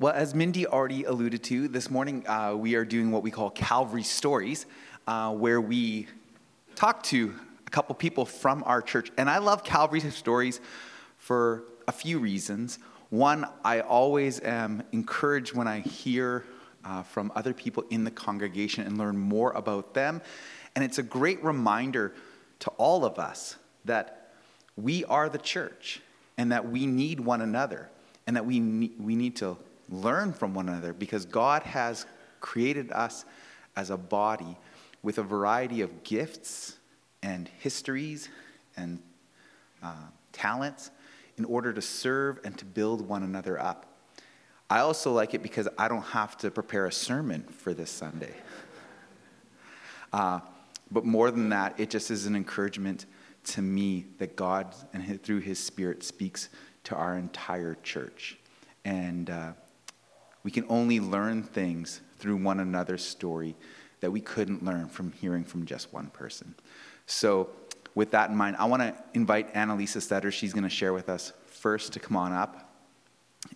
Well, 0.00 0.14
as 0.14 0.34
Mindy 0.34 0.66
already 0.66 1.04
alluded 1.04 1.42
to, 1.42 1.68
this 1.68 1.90
morning 1.90 2.26
uh, 2.26 2.54
we 2.56 2.74
are 2.74 2.86
doing 2.86 3.10
what 3.10 3.22
we 3.22 3.30
call 3.30 3.50
Calvary 3.50 4.02
Stories, 4.02 4.64
uh, 5.06 5.30
where 5.34 5.60
we 5.60 6.06
talk 6.74 7.02
to 7.02 7.34
a 7.66 7.70
couple 7.70 7.94
people 7.94 8.24
from 8.24 8.62
our 8.64 8.80
church. 8.80 9.12
And 9.18 9.28
I 9.28 9.36
love 9.36 9.62
Calvary 9.62 10.00
Stories 10.00 10.62
for 11.18 11.64
a 11.86 11.92
few 11.92 12.18
reasons. 12.18 12.78
One, 13.10 13.44
I 13.62 13.80
always 13.80 14.40
am 14.40 14.84
encouraged 14.92 15.54
when 15.54 15.68
I 15.68 15.80
hear 15.80 16.46
uh, 16.82 17.02
from 17.02 17.30
other 17.36 17.52
people 17.52 17.84
in 17.90 18.04
the 18.04 18.10
congregation 18.10 18.86
and 18.86 18.96
learn 18.96 19.18
more 19.18 19.52
about 19.52 19.92
them. 19.92 20.22
And 20.74 20.82
it's 20.82 20.96
a 20.96 21.02
great 21.02 21.44
reminder 21.44 22.14
to 22.60 22.70
all 22.78 23.04
of 23.04 23.18
us 23.18 23.56
that 23.84 24.32
we 24.76 25.04
are 25.04 25.28
the 25.28 25.36
church 25.36 26.00
and 26.38 26.52
that 26.52 26.70
we 26.70 26.86
need 26.86 27.20
one 27.20 27.42
another 27.42 27.90
and 28.26 28.34
that 28.36 28.46
we 28.46 28.60
need, 28.60 28.98
we 28.98 29.14
need 29.14 29.36
to 29.36 29.58
learn 29.90 30.32
from 30.32 30.54
one 30.54 30.68
another 30.68 30.92
because 30.92 31.26
God 31.26 31.62
has 31.64 32.06
created 32.40 32.90
us 32.92 33.24
as 33.76 33.90
a 33.90 33.96
body 33.96 34.56
with 35.02 35.18
a 35.18 35.22
variety 35.22 35.80
of 35.80 36.04
gifts 36.04 36.76
and 37.22 37.48
histories 37.58 38.28
and 38.76 39.00
uh, 39.82 39.94
talents 40.32 40.90
in 41.36 41.44
order 41.44 41.72
to 41.72 41.82
serve 41.82 42.38
and 42.44 42.56
to 42.58 42.64
build 42.64 43.06
one 43.06 43.22
another 43.22 43.60
up. 43.60 43.86
I 44.68 44.80
also 44.80 45.12
like 45.12 45.34
it 45.34 45.42
because 45.42 45.68
I 45.78 45.88
don't 45.88 46.02
have 46.02 46.36
to 46.38 46.50
prepare 46.50 46.86
a 46.86 46.92
sermon 46.92 47.42
for 47.42 47.74
this 47.74 47.90
Sunday. 47.90 48.34
Uh, 50.12 50.40
but 50.90 51.04
more 51.04 51.30
than 51.30 51.50
that, 51.50 51.78
it 51.78 51.88
just 51.88 52.10
is 52.10 52.26
an 52.26 52.34
encouragement 52.34 53.06
to 53.44 53.62
me 53.62 54.06
that 54.18 54.34
God, 54.34 54.74
and 54.92 55.22
through 55.22 55.38
His 55.38 55.56
Spirit, 55.56 56.02
speaks 56.02 56.48
to 56.82 56.96
our 56.96 57.16
entire 57.16 57.76
church. 57.84 58.36
And 58.84 59.30
uh, 59.30 59.52
we 60.42 60.50
can 60.50 60.64
only 60.68 61.00
learn 61.00 61.42
things 61.42 62.00
through 62.18 62.36
one 62.36 62.60
another's 62.60 63.04
story 63.04 63.56
that 64.00 64.10
we 64.10 64.20
couldn't 64.20 64.64
learn 64.64 64.88
from 64.88 65.12
hearing 65.12 65.44
from 65.44 65.66
just 65.66 65.92
one 65.92 66.08
person. 66.08 66.54
So, 67.06 67.50
with 67.94 68.12
that 68.12 68.30
in 68.30 68.36
mind, 68.36 68.56
I 68.58 68.66
want 68.66 68.82
to 68.82 68.94
invite 69.14 69.52
Anneliesa 69.54 69.98
Stetter. 69.98 70.32
She's 70.32 70.52
going 70.52 70.64
to 70.64 70.70
share 70.70 70.92
with 70.92 71.08
us 71.08 71.32
first 71.46 71.92
to 71.94 72.00
come 72.00 72.16
on 72.16 72.32
up 72.32 72.72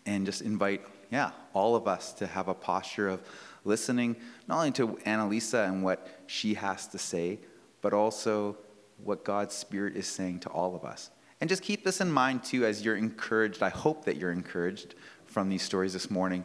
and 0.06 0.27
just 0.27 0.42
invite, 0.42 0.83
yeah, 1.11 1.31
all 1.53 1.77
of 1.77 1.86
us 1.86 2.12
to 2.14 2.27
have 2.27 2.48
a 2.48 2.55
posture 2.55 3.08
of 3.08 3.20
listening, 3.64 4.17
not 4.48 4.58
only 4.58 4.73
to 4.73 4.89
Anneliesa 5.06 5.67
and 5.69 5.83
what 5.84 6.25
she 6.27 6.55
has 6.55 6.89
to 6.89 6.98
say, 6.98 7.39
but 7.80 7.92
also 7.92 8.56
what 9.03 9.25
God's 9.25 9.55
Spirit 9.55 9.97
is 9.97 10.06
saying 10.06 10.41
to 10.41 10.48
all 10.48 10.75
of 10.75 10.84
us. 10.84 11.11
And 11.41 11.48
just 11.48 11.62
keep 11.62 11.84
this 11.84 12.01
in 12.01 12.11
mind, 12.11 12.45
too, 12.45 12.64
as 12.64 12.84
you're 12.84 12.97
encouraged. 12.97 13.62
I 13.62 13.69
hope 13.69 14.05
that 14.05 14.17
you're 14.17 14.33
encouraged 14.33 14.95
from 15.27 15.48
these 15.48 15.62
stories 15.62 15.92
this 15.92 16.11
morning. 16.11 16.45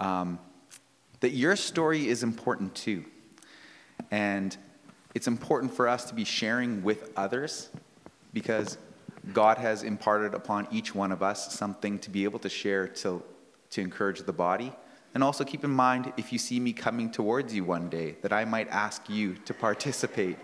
Um, 0.00 0.38
that 1.20 1.30
your 1.30 1.56
story 1.56 2.08
is 2.08 2.22
important, 2.22 2.74
too. 2.74 3.04
And 4.10 4.56
it's 5.14 5.26
important 5.26 5.72
for 5.72 5.88
us 5.88 6.04
to 6.06 6.14
be 6.14 6.24
sharing 6.24 6.82
with 6.82 7.12
others 7.16 7.70
because 8.32 8.78
God 9.32 9.58
has 9.58 9.82
imparted 9.82 10.34
upon 10.34 10.68
each 10.70 10.94
one 10.94 11.12
of 11.12 11.22
us 11.22 11.54
something 11.54 11.98
to 12.00 12.10
be 12.10 12.24
able 12.24 12.40
to 12.40 12.48
share 12.48 12.88
to, 12.88 13.22
to 13.70 13.80
encourage 13.80 14.22
the 14.22 14.32
body. 14.32 14.72
And 15.14 15.22
also 15.22 15.44
keep 15.44 15.64
in 15.64 15.70
mind 15.70 16.12
if 16.16 16.32
you 16.32 16.38
see 16.38 16.58
me 16.58 16.72
coming 16.72 17.10
towards 17.10 17.54
you 17.54 17.64
one 17.64 17.88
day, 17.88 18.16
that 18.22 18.32
I 18.32 18.44
might 18.44 18.68
ask 18.68 19.08
you 19.08 19.36
to 19.44 19.54
participate 19.54 20.36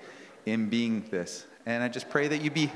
in 0.46 0.68
being 0.68 1.04
this. 1.10 1.44
And 1.66 1.82
I 1.82 1.88
just 1.88 2.08
pray 2.08 2.28
that 2.28 2.40
you 2.40 2.50
be. 2.50 2.70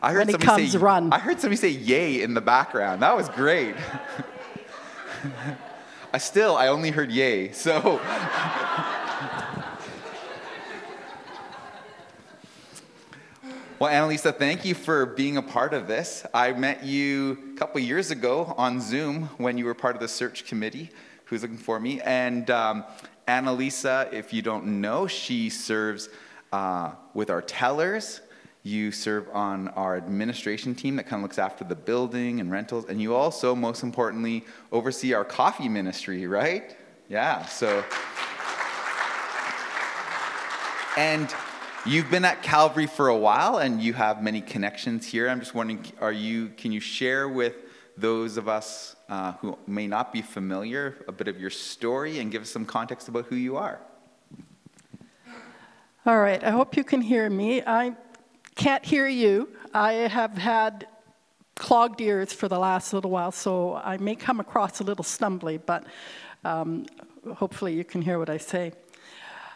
I 0.00 0.12
heard 0.12 0.28
when 0.28 0.40
somebody 0.40 0.46
comes, 0.46 0.72
say, 0.72 0.78
run. 0.78 1.12
I 1.12 1.18
heard 1.18 1.40
somebody 1.40 1.56
say 1.56 1.68
"yay" 1.68 2.22
in 2.22 2.32
the 2.34 2.40
background. 2.40 3.02
That 3.02 3.14
was 3.14 3.28
great. 3.28 3.74
I 6.10 6.18
still, 6.18 6.56
I 6.56 6.68
only 6.68 6.90
heard 6.90 7.12
"yay." 7.12 7.52
So. 7.52 8.00
Well, 13.80 13.92
Anneliesa, 13.92 14.36
thank 14.36 14.64
you 14.64 14.74
for 14.74 15.06
being 15.06 15.36
a 15.36 15.42
part 15.42 15.72
of 15.72 15.86
this. 15.86 16.26
I 16.34 16.52
met 16.52 16.82
you 16.82 17.38
a 17.54 17.58
couple 17.58 17.80
years 17.80 18.10
ago 18.10 18.52
on 18.58 18.80
Zoom 18.80 19.30
when 19.36 19.56
you 19.56 19.66
were 19.66 19.74
part 19.74 19.94
of 19.94 20.00
the 20.00 20.08
search 20.08 20.46
committee 20.46 20.90
who's 21.26 21.42
looking 21.42 21.58
for 21.58 21.78
me. 21.78 22.00
And 22.00 22.50
um, 22.50 22.84
Anneliesa, 23.28 24.12
if 24.12 24.32
you 24.32 24.42
don't 24.42 24.80
know, 24.80 25.06
she 25.06 25.48
serves 25.48 26.08
uh, 26.52 26.92
with 27.14 27.30
our 27.30 27.40
tellers. 27.40 28.20
You 28.68 28.92
serve 28.92 29.28
on 29.32 29.68
our 29.68 29.96
administration 29.96 30.74
team 30.74 30.96
that 30.96 31.04
kind 31.04 31.20
of 31.20 31.22
looks 31.22 31.38
after 31.38 31.64
the 31.64 31.74
building 31.74 32.38
and 32.40 32.50
rentals. 32.50 32.84
And 32.84 33.00
you 33.00 33.14
also, 33.14 33.54
most 33.54 33.82
importantly, 33.82 34.44
oversee 34.72 35.14
our 35.14 35.24
coffee 35.24 35.70
ministry, 35.70 36.26
right? 36.26 36.76
Yeah, 37.08 37.46
so. 37.46 37.82
And 40.98 41.32
You've 41.86 42.10
been 42.10 42.26
at 42.26 42.42
Calvary 42.42 42.86
for 42.86 43.08
a 43.08 43.16
while 43.16 43.58
and 43.58 43.80
you 43.80 43.94
have 43.94 44.22
many 44.22 44.42
connections 44.42 45.06
here. 45.06 45.26
I'm 45.30 45.38
just 45.38 45.54
wondering, 45.54 45.86
are 46.00 46.12
you, 46.12 46.48
can 46.58 46.70
you 46.70 46.80
share 46.80 47.30
with 47.30 47.54
those 47.96 48.36
of 48.36 48.46
us 48.46 48.94
uh, 49.08 49.32
who 49.40 49.56
may 49.66 49.86
not 49.86 50.12
be 50.12 50.20
familiar 50.20 50.96
a 51.08 51.12
bit 51.12 51.28
of 51.28 51.40
your 51.40 51.48
story 51.48 52.18
and 52.18 52.30
give 52.30 52.42
us 52.42 52.50
some 52.50 52.66
context 52.66 53.08
about 53.08 53.26
who 53.26 53.36
you 53.36 53.56
are? 53.56 53.80
All 56.04 56.18
right, 56.18 56.44
I 56.44 56.50
hope 56.50 56.76
you 56.76 56.84
can 56.84 57.00
hear 57.00 57.30
me. 57.30 57.62
I 57.62 57.96
can't 58.58 58.84
hear 58.84 59.06
you. 59.06 59.48
I 59.72 59.92
have 59.92 60.36
had 60.36 60.88
clogged 61.54 62.00
ears 62.00 62.32
for 62.32 62.48
the 62.48 62.58
last 62.58 62.92
little 62.92 63.10
while, 63.10 63.30
so 63.30 63.76
I 63.76 63.98
may 63.98 64.16
come 64.16 64.40
across 64.40 64.80
a 64.80 64.84
little 64.84 65.04
stumbly, 65.04 65.58
but 65.64 65.84
um, 66.44 66.84
hopefully 67.36 67.72
you 67.72 67.84
can 67.84 68.02
hear 68.02 68.18
what 68.18 68.28
I 68.28 68.36
say. 68.36 68.72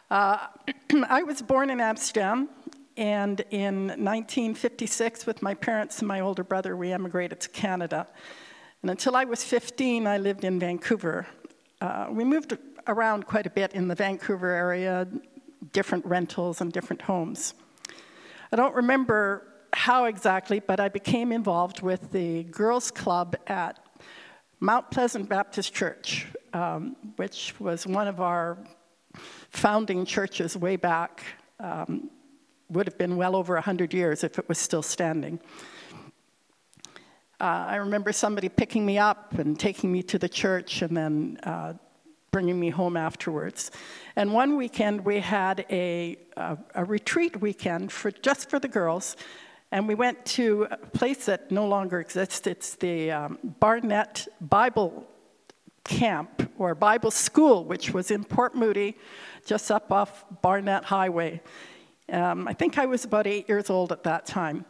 Uh, 0.09 0.47
I 1.09 1.25
was 1.25 1.43
born 1.43 1.69
in 1.69 1.81
Amsterdam, 1.81 2.49
and 2.97 3.41
in 3.51 3.89
1956, 3.89 5.27
with 5.27 5.43
my 5.43 5.55
parents 5.55 5.99
and 5.99 6.07
my 6.07 6.21
older 6.21 6.45
brother, 6.45 6.77
we 6.77 6.93
emigrated 6.93 7.41
to 7.41 7.49
Canada. 7.49 8.07
And 8.83 8.91
until 8.93 9.17
I 9.17 9.25
was 9.25 9.43
15, 9.43 10.07
I 10.07 10.19
lived 10.19 10.45
in 10.45 10.61
Vancouver. 10.61 11.27
Uh, 11.81 12.07
we 12.09 12.23
moved 12.23 12.57
around 12.87 13.27
quite 13.27 13.47
a 13.47 13.51
bit 13.51 13.73
in 13.73 13.89
the 13.89 13.97
Vancouver 13.97 14.51
area, 14.51 15.09
different 15.73 16.07
rentals 16.07 16.61
and 16.61 16.73
different 16.73 17.03
homes. 17.03 17.55
I 18.53 18.57
don't 18.57 18.75
remember 18.75 19.47
how 19.73 20.05
exactly, 20.05 20.61
but 20.61 20.79
I 20.79 20.91
became 20.91 21.33
involved 21.33 21.81
with 21.81 22.13
the 22.13 22.43
girls' 22.45 22.91
club 22.91 23.35
at 23.47 23.79
Mount 24.61 24.91
Pleasant 24.91 25.27
Baptist 25.27 25.73
Church, 25.73 26.27
um, 26.53 26.95
which 27.17 27.59
was 27.59 27.87
one 27.87 28.07
of 28.07 28.21
our 28.21 28.59
founding 29.49 30.05
churches 30.05 30.55
way 30.55 30.77
back 30.77 31.25
um, 31.61 32.11
would 32.69 32.87
have 32.87 32.99
been 32.99 33.17
well 33.17 33.35
over 33.35 33.55
100 33.55 33.95
years 33.95 34.23
if 34.23 34.39
it 34.39 34.47
was 34.51 34.59
still 34.59 34.83
standing. 34.83 35.41
Uh, 37.41 37.65
I 37.69 37.77
remember 37.77 38.13
somebody 38.13 38.51
picking 38.51 38.85
me 38.85 38.99
up 38.99 39.33
and 39.39 39.59
taking 39.59 39.91
me 39.91 40.03
to 40.03 40.19
the 40.19 40.29
church 40.29 40.83
and 40.83 40.95
then 40.95 41.39
uh, 41.43 41.73
bringing 42.33 42.59
me 42.59 42.71
home 42.71 42.97
afterwards. 42.97 43.71
And 44.17 44.33
one 44.33 44.57
weekend 44.57 45.05
we 45.05 45.21
had 45.21 45.67
a, 45.71 46.17
a, 46.37 46.59
a 46.75 46.85
retreat 46.85 47.41
weekend 47.43 47.93
for, 47.93 48.11
just 48.11 48.49
for 48.51 48.59
the 48.59 48.69
girls. 48.69 49.17
And 49.71 49.87
we 49.87 49.95
went 49.95 50.25
to 50.27 50.67
a 50.71 50.79
place 50.79 51.27
that 51.27 51.51
no 51.51 51.67
longer 51.67 52.01
exists. 52.01 52.47
It's 52.47 52.75
the 52.75 53.11
um, 53.11 53.39
Barnett 53.61 54.27
Bible 54.41 55.07
Camp 55.85 56.51
or 56.59 56.75
Bible 56.75 57.11
School, 57.11 57.65
which 57.65 57.93
was 57.93 58.11
in 58.11 58.25
Port 58.25 58.55
Moody, 58.55 58.97
just 59.45 59.71
up 59.71 59.93
off 59.93 60.25
Barnet 60.41 60.85
Highway. 60.85 61.43
Um, 62.11 62.49
I 62.49 62.55
think 62.55 62.79
I 62.79 62.87
was 62.87 63.05
about 63.05 63.27
eight 63.27 63.47
years 63.47 63.69
old 63.69 63.93
at 63.93 64.05
that 64.05 64.25
time. 64.25 64.65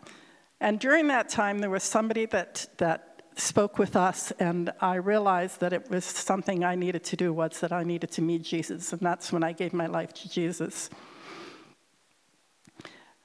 And 0.61 0.81
during 0.81 1.09
that 1.09 1.29
time, 1.29 1.61
there 1.61 1.71
was 1.71 1.85
somebody 1.85 2.27
that, 2.27 2.67
that 2.79 3.12
spoke 3.37 3.79
with 3.79 3.97
us, 3.97 4.31
and 4.39 4.73
I 4.81 4.97
realized 4.97 5.61
that 5.61 5.73
it 5.73 5.91
was 5.91 6.05
something 6.05 6.65
I 6.65 6.75
needed 6.75 7.05
to 7.05 7.17
do 7.17 7.33
was 7.33 7.61
that 7.61 7.73
I 7.73 7.83
needed 7.83 8.11
to 8.13 8.23
meet 8.23 8.43
Jesus, 8.43 8.93
and 8.93 9.01
that's 9.01 9.33
when 9.33 9.43
I 9.43 9.53
gave 9.53 9.73
my 9.73 9.87
life 9.87 10.13
to 10.15 10.29
Jesus. 10.29 10.91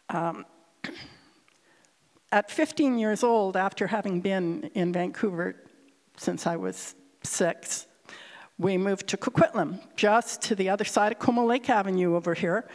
Um, 0.09 0.45
at 2.31 2.50
15 2.50 2.98
years 2.98 3.24
old, 3.24 3.57
after 3.57 3.88
having 3.88 4.21
been 4.21 4.69
in 4.74 4.94
Vancouver 4.94 5.56
since 6.18 6.48
I 6.48 6.56
was 6.56 6.95
six, 7.24 7.88
we 8.57 8.77
moved 8.77 9.07
to 9.07 9.18
Coquitlam, 9.18 9.80
just 9.95 10.42
to 10.44 10.56
the 10.56 10.69
other 10.69 10.86
side 10.86 11.12
of 11.12 11.19
Como 11.19 11.45
Lake 11.45 11.69
Avenue 11.69 12.15
over 12.15 12.33
here, 12.33 12.68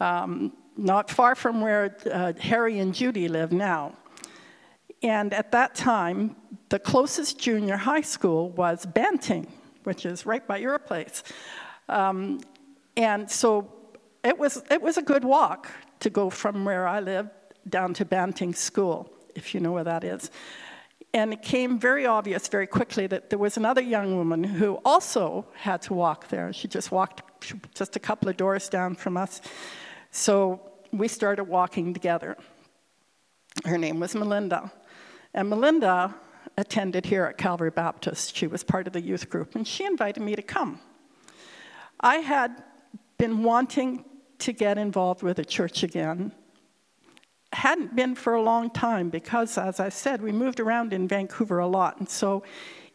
um, 0.00 0.52
not 0.76 1.10
far 1.10 1.34
from 1.34 1.60
where 1.60 1.96
uh, 2.12 2.32
Harry 2.40 2.78
and 2.78 2.94
Judy 2.94 3.28
live 3.28 3.52
now. 3.52 3.96
And 5.04 5.34
at 5.34 5.52
that 5.52 5.74
time, 5.74 6.34
the 6.70 6.78
closest 6.78 7.38
junior 7.38 7.76
high 7.76 8.00
school 8.00 8.50
was 8.50 8.86
Banting, 8.86 9.46
which 9.84 10.06
is 10.06 10.24
right 10.24 10.44
by 10.46 10.56
your 10.56 10.78
place. 10.78 11.22
Um, 11.90 12.40
and 12.96 13.30
so 13.30 13.70
it 14.24 14.38
was, 14.38 14.62
it 14.70 14.80
was 14.80 14.96
a 14.96 15.02
good 15.02 15.22
walk 15.22 15.70
to 16.00 16.08
go 16.08 16.30
from 16.30 16.64
where 16.64 16.88
I 16.88 17.00
lived 17.00 17.28
down 17.68 17.92
to 17.94 18.04
Banting 18.06 18.54
School, 18.54 19.10
if 19.34 19.54
you 19.54 19.60
know 19.60 19.72
where 19.72 19.84
that 19.84 20.04
is. 20.04 20.30
and 21.14 21.32
it 21.32 21.42
came 21.42 21.78
very 21.78 22.06
obvious 22.06 22.48
very 22.48 22.66
quickly 22.66 23.06
that 23.06 23.30
there 23.30 23.38
was 23.38 23.56
another 23.56 23.80
young 23.80 24.16
woman 24.16 24.42
who 24.42 24.80
also 24.84 25.46
had 25.54 25.80
to 25.80 25.94
walk 25.94 26.28
there. 26.28 26.52
She 26.52 26.66
just 26.66 26.90
walked 26.90 27.22
just 27.72 27.94
a 27.94 28.00
couple 28.00 28.28
of 28.28 28.36
doors 28.36 28.68
down 28.68 28.96
from 28.96 29.16
us. 29.16 29.40
So 30.10 30.60
we 30.92 31.06
started 31.06 31.44
walking 31.44 31.94
together. 31.94 32.36
Her 33.64 33.78
name 33.78 34.00
was 34.00 34.16
Melinda. 34.16 34.72
And 35.34 35.50
Melinda 35.50 36.14
attended 36.56 37.06
here 37.06 37.24
at 37.24 37.36
Calvary 37.36 37.70
Baptist. 37.70 38.36
She 38.36 38.46
was 38.46 38.62
part 38.62 38.86
of 38.86 38.92
the 38.92 39.00
youth 39.00 39.28
group, 39.28 39.54
and 39.54 39.66
she 39.66 39.84
invited 39.84 40.22
me 40.22 40.36
to 40.36 40.42
come. 40.42 40.80
I 42.00 42.16
had 42.16 42.62
been 43.18 43.42
wanting 43.42 44.04
to 44.38 44.52
get 44.52 44.78
involved 44.78 45.22
with 45.22 45.38
a 45.38 45.44
church 45.44 45.82
again 45.82 46.32
hadn't 47.54 47.94
been 47.96 48.14
for 48.14 48.34
a 48.34 48.42
long 48.42 48.70
time 48.70 49.08
because, 49.08 49.56
as 49.56 49.80
I 49.80 49.88
said, 49.88 50.20
we 50.20 50.32
moved 50.32 50.60
around 50.60 50.92
in 50.92 51.08
Vancouver 51.08 51.58
a 51.58 51.66
lot. 51.66 51.98
And 51.98 52.08
so, 52.08 52.42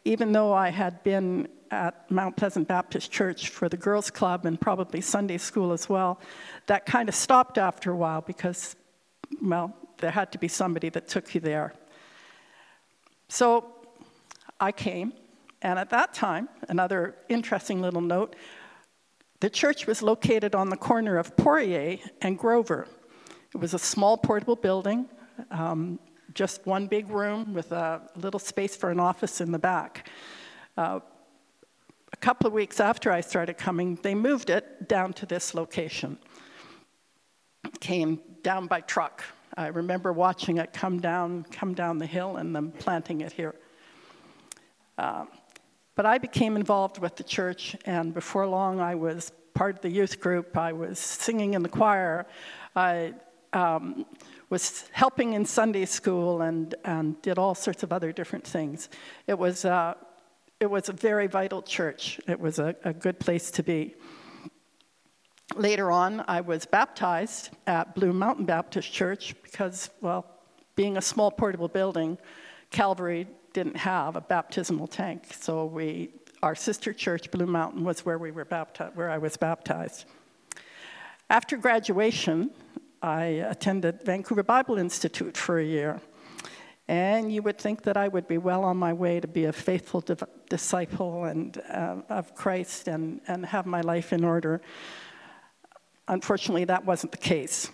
even 0.05 0.31
though 0.31 0.53
I 0.53 0.69
had 0.69 1.03
been 1.03 1.47
at 1.71 2.09
Mount 2.11 2.35
Pleasant 2.35 2.67
Baptist 2.67 3.11
Church 3.11 3.49
for 3.49 3.69
the 3.69 3.77
girls' 3.77 4.09
club 4.09 4.45
and 4.45 4.59
probably 4.59 5.01
Sunday 5.01 5.37
school 5.37 5.71
as 5.71 5.87
well, 5.87 6.19
that 6.67 6.85
kind 6.85 7.09
of 7.09 7.15
stopped 7.15 7.57
after 7.57 7.91
a 7.91 7.95
while 7.95 8.21
because, 8.21 8.75
well, 9.41 9.75
there 9.97 10.11
had 10.11 10.31
to 10.31 10.37
be 10.37 10.47
somebody 10.47 10.89
that 10.89 11.07
took 11.07 11.33
you 11.33 11.41
there. 11.41 11.73
So 13.29 13.73
I 14.59 14.71
came, 14.71 15.13
and 15.61 15.79
at 15.79 15.89
that 15.91 16.13
time, 16.13 16.49
another 16.67 17.15
interesting 17.29 17.81
little 17.81 18.01
note 18.01 18.35
the 19.39 19.49
church 19.49 19.87
was 19.87 20.01
located 20.01 20.53
on 20.53 20.69
the 20.69 20.75
corner 20.75 21.17
of 21.17 21.37
Poirier 21.37 21.99
and 22.21 22.37
Grover. 22.37 22.87
It 23.53 23.57
was 23.57 23.73
a 23.73 23.79
small 23.79 24.17
portable 24.17 24.57
building, 24.57 25.07
um, 25.51 25.97
just 26.33 26.65
one 26.65 26.87
big 26.87 27.09
room 27.09 27.53
with 27.53 27.71
a 27.71 28.01
little 28.17 28.39
space 28.39 28.75
for 28.75 28.91
an 28.91 28.99
office 28.99 29.39
in 29.39 29.53
the 29.53 29.59
back. 29.59 30.09
Uh, 30.75 30.99
a 32.11 32.17
couple 32.17 32.47
of 32.47 32.53
weeks 32.53 32.81
after 32.81 33.11
I 33.11 33.21
started 33.21 33.57
coming, 33.57 33.97
they 34.01 34.13
moved 34.13 34.49
it 34.49 34.89
down 34.89 35.13
to 35.13 35.25
this 35.25 35.53
location. 35.53 36.17
Came 37.79 38.19
down 38.43 38.67
by 38.67 38.81
truck. 38.81 39.23
I 39.59 39.67
remember 39.67 40.13
watching 40.13 40.57
it 40.57 40.71
come 40.71 41.01
down, 41.01 41.43
come 41.51 41.73
down 41.73 41.97
the 41.97 42.05
hill, 42.05 42.37
and 42.37 42.55
them 42.55 42.71
planting 42.71 43.19
it 43.19 43.33
here. 43.33 43.55
Uh, 44.97 45.25
but 45.95 46.05
I 46.05 46.17
became 46.17 46.55
involved 46.55 46.97
with 46.99 47.17
the 47.17 47.25
church, 47.25 47.75
and 47.85 48.13
before 48.13 48.47
long, 48.47 48.79
I 48.79 48.95
was 48.95 49.33
part 49.53 49.75
of 49.75 49.81
the 49.81 49.89
youth 49.89 50.21
group. 50.21 50.55
I 50.55 50.71
was 50.71 50.97
singing 50.97 51.55
in 51.55 51.61
the 51.61 51.67
choir. 51.67 52.25
I 52.73 53.15
um, 53.51 54.05
was 54.49 54.85
helping 54.93 55.33
in 55.33 55.43
Sunday 55.43 55.83
school 55.83 56.41
and, 56.41 56.73
and 56.85 57.21
did 57.21 57.37
all 57.37 57.53
sorts 57.53 57.83
of 57.83 57.91
other 57.91 58.13
different 58.13 58.47
things. 58.47 58.87
It 59.27 59.37
was, 59.37 59.65
uh, 59.65 59.95
it 60.61 60.71
was 60.71 60.87
a 60.87 60.93
very 60.93 61.27
vital 61.27 61.61
church. 61.61 62.21
It 62.29 62.39
was 62.39 62.59
a, 62.59 62.77
a 62.85 62.93
good 62.93 63.19
place 63.19 63.51
to 63.51 63.63
be. 63.63 63.95
Later 65.55 65.89
on, 65.91 66.23
I 66.27 66.41
was 66.41 66.65
baptized 66.65 67.49
at 67.65 67.95
Blue 67.95 68.13
Mountain 68.13 68.45
Baptist 68.45 68.93
Church 68.93 69.35
because, 69.41 69.89
well, 69.99 70.25
being 70.75 70.95
a 70.95 71.01
small 71.01 71.31
portable 71.31 71.67
building, 71.67 72.19
Calvary 72.69 73.27
didn't 73.53 73.77
have 73.77 74.15
a 74.15 74.21
baptismal 74.21 74.87
tank. 74.87 75.33
So 75.33 75.65
we, 75.65 76.11
our 76.43 76.53
sister 76.53 76.93
church, 76.93 77.31
Blue 77.31 77.47
Mountain, 77.47 77.83
was 77.83 78.05
where 78.05 78.19
we 78.19 78.29
were 78.29 78.45
baptized, 78.45 78.95
where 78.95 79.09
I 79.09 79.17
was 79.17 79.37
baptized. 79.37 80.05
After 81.31 81.57
graduation, 81.57 82.51
I 83.01 83.23
attended 83.23 84.03
Vancouver 84.03 84.43
Bible 84.43 84.77
Institute 84.77 85.35
for 85.35 85.57
a 85.57 85.65
year. 85.65 85.99
And 86.87 87.31
you 87.31 87.41
would 87.41 87.57
think 87.57 87.83
that 87.83 87.97
I 87.97 88.07
would 88.07 88.27
be 88.27 88.37
well 88.37 88.63
on 88.63 88.77
my 88.77 88.93
way 88.93 89.19
to 89.19 89.27
be 89.27 89.45
a 89.45 89.53
faithful 89.53 90.01
di- 90.01 90.15
disciple 90.47 91.25
and, 91.25 91.57
uh, 91.69 91.97
of 92.09 92.35
Christ 92.35 92.87
and, 92.87 93.21
and 93.27 93.45
have 93.47 93.65
my 93.65 93.81
life 93.81 94.13
in 94.13 94.23
order. 94.23 94.61
Unfortunately, 96.09 96.65
that 96.65 96.85
wasn't 96.85 97.13
the 97.13 97.17
case. 97.17 97.71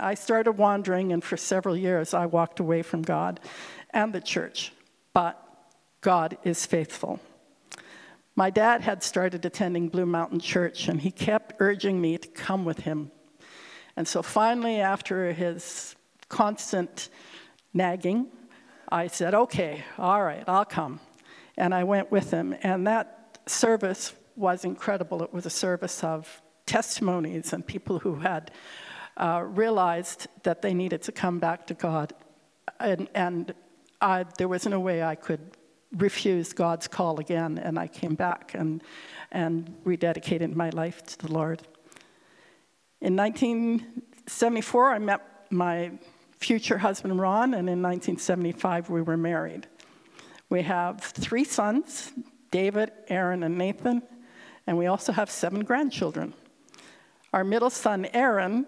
I 0.00 0.14
started 0.14 0.52
wandering, 0.52 1.12
and 1.12 1.22
for 1.22 1.36
several 1.36 1.76
years, 1.76 2.12
I 2.12 2.26
walked 2.26 2.58
away 2.58 2.82
from 2.82 3.02
God 3.02 3.38
and 3.90 4.12
the 4.12 4.20
church. 4.20 4.72
But 5.12 5.40
God 6.00 6.36
is 6.42 6.66
faithful. 6.66 7.20
My 8.34 8.50
dad 8.50 8.80
had 8.80 9.04
started 9.04 9.44
attending 9.44 9.88
Blue 9.88 10.06
Mountain 10.06 10.40
Church, 10.40 10.88
and 10.88 11.00
he 11.00 11.12
kept 11.12 11.54
urging 11.60 12.00
me 12.00 12.18
to 12.18 12.28
come 12.28 12.64
with 12.64 12.80
him 12.80 13.12
and 13.98 14.06
so 14.06 14.22
finally, 14.22 14.80
after 14.80 15.32
his 15.32 15.96
constant 16.28 17.08
nagging, 17.74 18.28
I 18.88 19.08
said, 19.08 19.34
okay, 19.34 19.82
all 19.98 20.22
right, 20.22 20.44
I'll 20.46 20.64
come. 20.64 21.00
And 21.56 21.74
I 21.74 21.82
went 21.82 22.12
with 22.12 22.30
him. 22.30 22.54
And 22.62 22.86
that 22.86 23.40
service 23.46 24.12
was 24.36 24.64
incredible. 24.64 25.24
It 25.24 25.34
was 25.34 25.46
a 25.46 25.50
service 25.50 26.04
of 26.04 26.40
testimonies 26.68 27.52
and 27.52 27.66
people 27.66 27.98
who 27.98 28.16
had 28.16 28.52
uh, 29.16 29.42
realized 29.44 30.28
that 30.44 30.62
they 30.62 30.74
needed 30.74 31.02
to 31.02 31.12
come 31.12 31.40
back 31.40 31.66
to 31.66 31.74
God. 31.74 32.12
And, 32.78 33.08
and 33.14 33.54
I, 34.00 34.26
there 34.36 34.46
was 34.46 34.66
no 34.66 34.78
way 34.78 35.02
I 35.02 35.16
could 35.16 35.40
refuse 35.96 36.52
God's 36.52 36.86
call 36.86 37.18
again. 37.18 37.58
And 37.58 37.78
I 37.78 37.88
came 37.88 38.14
back 38.14 38.54
and, 38.54 38.82
and 39.32 39.74
rededicated 39.84 40.54
my 40.54 40.70
life 40.70 41.02
to 41.06 41.18
the 41.18 41.32
Lord. 41.32 41.62
In 43.00 43.16
1974, 43.16 44.92
I 44.92 44.98
met 44.98 45.46
my 45.50 45.92
future 46.38 46.78
husband, 46.78 47.18
Ron, 47.18 47.54
and 47.54 47.68
in 47.68 47.82
1975, 47.82 48.90
we 48.90 49.02
were 49.02 49.16
married. 49.16 49.66
We 50.50 50.62
have 50.62 51.00
three 51.00 51.44
sons 51.44 52.12
David, 52.50 52.92
Aaron, 53.08 53.42
and 53.42 53.58
Nathan, 53.58 54.02
and 54.66 54.78
we 54.78 54.86
also 54.86 55.12
have 55.12 55.30
seven 55.30 55.64
grandchildren. 55.64 56.32
Our 57.32 57.44
middle 57.44 57.70
son, 57.70 58.06
Aaron, 58.14 58.66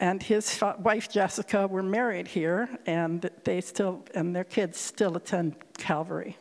and 0.00 0.22
his 0.22 0.62
wife 0.78 1.10
Jessica 1.10 1.66
were 1.66 1.82
married 1.82 2.28
here, 2.28 2.68
and 2.86 3.30
they 3.44 3.60
still 3.60 4.04
and 4.14 4.34
their 4.34 4.44
kids 4.44 4.78
still 4.78 5.16
attend 5.16 5.56
Calvary. 5.78 6.36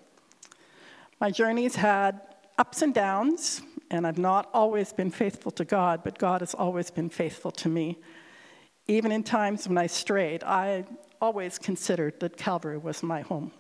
My 1.19 1.31
journey's 1.31 1.75
had 1.75 2.19
ups 2.57 2.81
and 2.81 2.93
downs, 2.93 3.61
and 3.89 4.05
I've 4.05 4.17
not 4.17 4.49
always 4.53 4.91
been 4.91 5.11
faithful 5.11 5.51
to 5.51 5.65
God, 5.65 6.01
but 6.03 6.17
God 6.17 6.41
has 6.41 6.53
always 6.53 6.91
been 6.91 7.09
faithful 7.09 7.51
to 7.51 7.69
me. 7.69 7.99
Even 8.87 9.11
in 9.11 9.23
times 9.23 9.67
when 9.67 9.77
I 9.77 9.87
strayed, 9.87 10.43
I 10.43 10.85
always 11.21 11.57
considered 11.57 12.19
that 12.19 12.35
Calvary 12.35 12.77
was 12.77 13.01
my 13.01 13.21
home. 13.21 13.51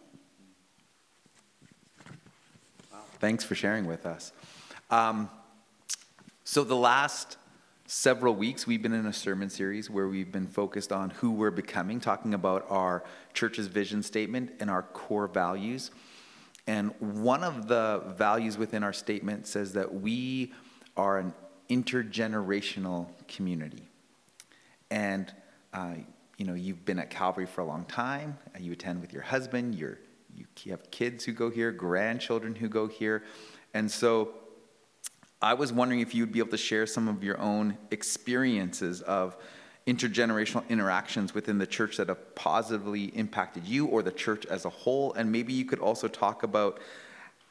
Thanks 3.19 3.45
for 3.45 3.55
sharing 3.55 3.85
with 3.85 4.05
us. 4.05 4.33
Um, 4.91 5.29
so, 6.43 6.65
the 6.65 6.75
last 6.75 7.37
several 7.85 8.35
weeks, 8.35 8.65
we've 8.65 8.81
been 8.81 8.93
in 8.93 9.05
a 9.05 9.13
sermon 9.13 9.49
series 9.49 9.89
where 9.89 10.07
we've 10.07 10.31
been 10.31 10.47
focused 10.47 10.91
on 10.91 11.09
who 11.11 11.31
we're 11.31 11.51
becoming, 11.51 11.99
talking 11.99 12.33
about 12.33 12.65
our 12.69 13.03
church's 13.33 13.67
vision 13.67 14.01
statement 14.03 14.51
and 14.59 14.69
our 14.69 14.83
core 14.83 15.27
values. 15.27 15.91
And 16.65 16.93
one 16.99 17.43
of 17.43 17.67
the 17.67 18.03
values 18.17 18.57
within 18.57 18.83
our 18.83 18.93
statement 18.93 19.47
says 19.47 19.73
that 19.73 19.93
we 19.93 20.53
are 20.95 21.19
an 21.19 21.33
intergenerational 21.69 23.09
community. 23.27 23.83
And 24.89 25.33
uh, 25.73 25.95
you 26.37 26.45
know, 26.45 26.53
you've 26.53 26.85
been 26.85 26.99
at 26.99 27.09
Calvary 27.09 27.45
for 27.45 27.61
a 27.61 27.65
long 27.65 27.85
time. 27.85 28.37
You 28.59 28.73
attend 28.73 29.01
with 29.01 29.13
your 29.13 29.21
husband. 29.21 29.75
You're, 29.75 29.99
you 30.35 30.71
have 30.71 30.89
kids 30.91 31.23
who 31.25 31.31
go 31.31 31.49
here, 31.49 31.71
grandchildren 31.71 32.55
who 32.55 32.67
go 32.67 32.87
here, 32.87 33.23
and 33.73 33.89
so 33.89 34.33
I 35.43 35.55
was 35.55 35.73
wondering 35.73 35.99
if 35.99 36.15
you 36.15 36.23
would 36.23 36.31
be 36.31 36.39
able 36.39 36.51
to 36.51 36.57
share 36.57 36.87
some 36.87 37.09
of 37.09 37.21
your 37.21 37.37
own 37.37 37.77
experiences 37.91 39.01
of 39.01 39.35
intergenerational 39.85 40.67
interactions 40.69 41.33
within 41.33 41.57
the 41.57 41.67
church 41.67 41.97
that 41.97 42.07
have 42.07 42.33
positively 42.33 43.07
impacted 43.07 43.65
you 43.65 43.87
or 43.87 44.01
the 44.01 44.11
church 44.13 44.45
as 44.45 44.63
a 44.63 44.69
whole. 44.69 45.11
And 45.11 45.33
maybe 45.33 45.51
you 45.51 45.65
could 45.65 45.79
also 45.79 46.07
talk 46.07 46.43
about 46.43 46.79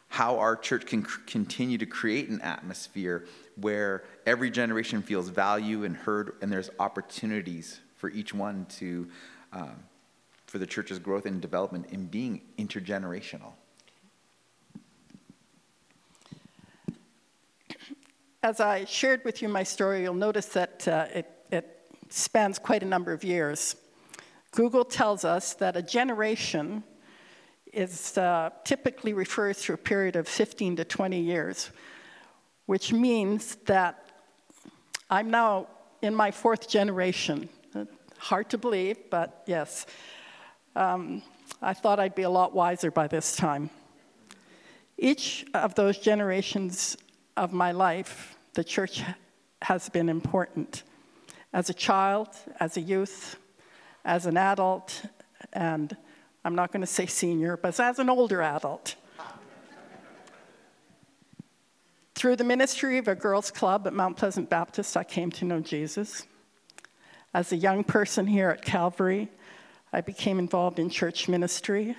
how 0.08 0.38
our 0.38 0.56
church 0.56 0.86
can 0.86 1.02
continue 1.26 1.76
to 1.76 1.84
create 1.84 2.30
an 2.30 2.40
atmosphere 2.40 3.26
where 3.56 4.04
every 4.24 4.50
generation 4.50 5.02
feels 5.02 5.28
value 5.28 5.84
and 5.84 5.94
heard, 5.94 6.36
and 6.40 6.50
there's 6.50 6.70
opportunities 6.78 7.80
for 7.96 8.08
each 8.08 8.32
one 8.32 8.64
to, 8.78 9.06
um, 9.52 9.82
for 10.46 10.56
the 10.56 10.66
church's 10.66 10.98
growth 10.98 11.26
and 11.26 11.42
development 11.42 11.84
in 11.90 12.06
being 12.06 12.40
intergenerational. 12.56 13.52
As 18.44 18.58
I 18.58 18.86
shared 18.86 19.24
with 19.24 19.40
you 19.40 19.48
my 19.48 19.62
story, 19.62 20.02
you'll 20.02 20.14
notice 20.14 20.46
that 20.46 20.88
uh, 20.88 21.06
it, 21.14 21.30
it 21.52 21.78
spans 22.08 22.58
quite 22.58 22.82
a 22.82 22.86
number 22.86 23.12
of 23.12 23.22
years. 23.22 23.76
Google 24.50 24.84
tells 24.84 25.24
us 25.24 25.54
that 25.54 25.76
a 25.76 25.82
generation 25.82 26.82
is 27.72 28.18
uh, 28.18 28.50
typically 28.64 29.12
refers 29.12 29.62
to 29.62 29.74
a 29.74 29.76
period 29.76 30.16
of 30.16 30.26
15 30.26 30.74
to 30.74 30.84
20 30.84 31.20
years, 31.20 31.70
which 32.66 32.92
means 32.92 33.54
that 33.66 34.08
I'm 35.08 35.30
now 35.30 35.68
in 36.02 36.12
my 36.12 36.32
fourth 36.32 36.68
generation. 36.68 37.48
Hard 38.18 38.50
to 38.50 38.58
believe, 38.58 39.08
but 39.08 39.44
yes. 39.46 39.86
Um, 40.74 41.22
I 41.60 41.74
thought 41.74 42.00
I'd 42.00 42.16
be 42.16 42.22
a 42.22 42.30
lot 42.30 42.52
wiser 42.52 42.90
by 42.90 43.06
this 43.06 43.36
time. 43.36 43.70
Each 44.98 45.46
of 45.54 45.76
those 45.76 45.96
generations 45.98 46.96
of 47.36 47.52
my 47.52 47.72
life, 47.72 48.36
the 48.54 48.64
church 48.64 49.02
has 49.62 49.88
been 49.88 50.08
important. 50.08 50.82
As 51.52 51.70
a 51.70 51.74
child, 51.74 52.28
as 52.60 52.76
a 52.76 52.80
youth, 52.80 53.36
as 54.04 54.26
an 54.26 54.36
adult, 54.36 55.04
and 55.52 55.96
I'm 56.44 56.54
not 56.54 56.72
going 56.72 56.80
to 56.80 56.86
say 56.86 57.06
senior, 57.06 57.56
but 57.56 57.78
as 57.78 57.98
an 57.98 58.10
older 58.10 58.42
adult. 58.42 58.96
Through 62.14 62.36
the 62.36 62.44
ministry 62.44 62.98
of 62.98 63.08
a 63.08 63.14
girls' 63.14 63.50
club 63.50 63.86
at 63.86 63.92
Mount 63.92 64.16
Pleasant 64.16 64.48
Baptist, 64.48 64.96
I 64.96 65.04
came 65.04 65.30
to 65.32 65.44
know 65.44 65.60
Jesus. 65.60 66.24
As 67.34 67.52
a 67.52 67.56
young 67.56 67.82
person 67.82 68.26
here 68.26 68.50
at 68.50 68.62
Calvary, 68.62 69.28
I 69.92 70.02
became 70.02 70.38
involved 70.38 70.78
in 70.78 70.90
church 70.90 71.28
ministry. 71.28 71.96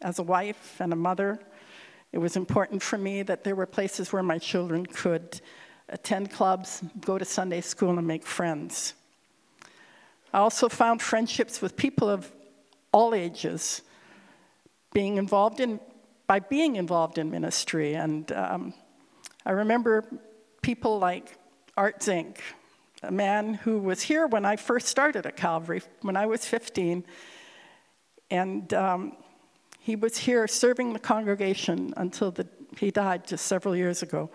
As 0.00 0.18
a 0.18 0.22
wife 0.22 0.80
and 0.80 0.92
a 0.92 0.96
mother, 0.96 1.40
it 2.14 2.20
was 2.20 2.36
important 2.36 2.80
for 2.80 2.96
me 2.96 3.24
that 3.24 3.42
there 3.42 3.56
were 3.56 3.66
places 3.66 4.12
where 4.12 4.22
my 4.22 4.38
children 4.38 4.86
could 4.86 5.40
attend 5.88 6.30
clubs, 6.30 6.80
go 7.00 7.18
to 7.18 7.24
Sunday 7.24 7.60
school, 7.60 7.98
and 7.98 8.06
make 8.06 8.24
friends. 8.24 8.94
I 10.32 10.38
also 10.38 10.68
found 10.68 11.02
friendships 11.02 11.60
with 11.60 11.76
people 11.76 12.08
of 12.08 12.30
all 12.92 13.16
ages, 13.16 13.82
being 14.92 15.16
involved 15.16 15.58
in 15.58 15.80
by 16.28 16.38
being 16.38 16.76
involved 16.76 17.18
in 17.18 17.32
ministry. 17.32 17.94
And 17.94 18.30
um, 18.30 18.74
I 19.44 19.50
remember 19.50 20.04
people 20.62 21.00
like 21.00 21.36
Art 21.76 22.00
Zink, 22.00 22.40
a 23.02 23.10
man 23.10 23.54
who 23.54 23.80
was 23.80 24.02
here 24.02 24.28
when 24.28 24.44
I 24.44 24.54
first 24.54 24.86
started 24.86 25.26
at 25.26 25.36
Calvary, 25.36 25.82
when 26.02 26.16
I 26.16 26.26
was 26.26 26.46
15. 26.46 27.04
And 28.30 28.72
um, 28.72 29.16
he 29.84 29.94
was 29.94 30.16
here 30.16 30.48
serving 30.48 30.92
the 30.92 30.98
congregation 30.98 31.94
until 31.96 32.30
the, 32.30 32.46
he 32.76 32.90
died 32.90 33.26
just 33.26 33.46
several 33.46 33.76
years 33.76 34.02
ago. 34.02 34.30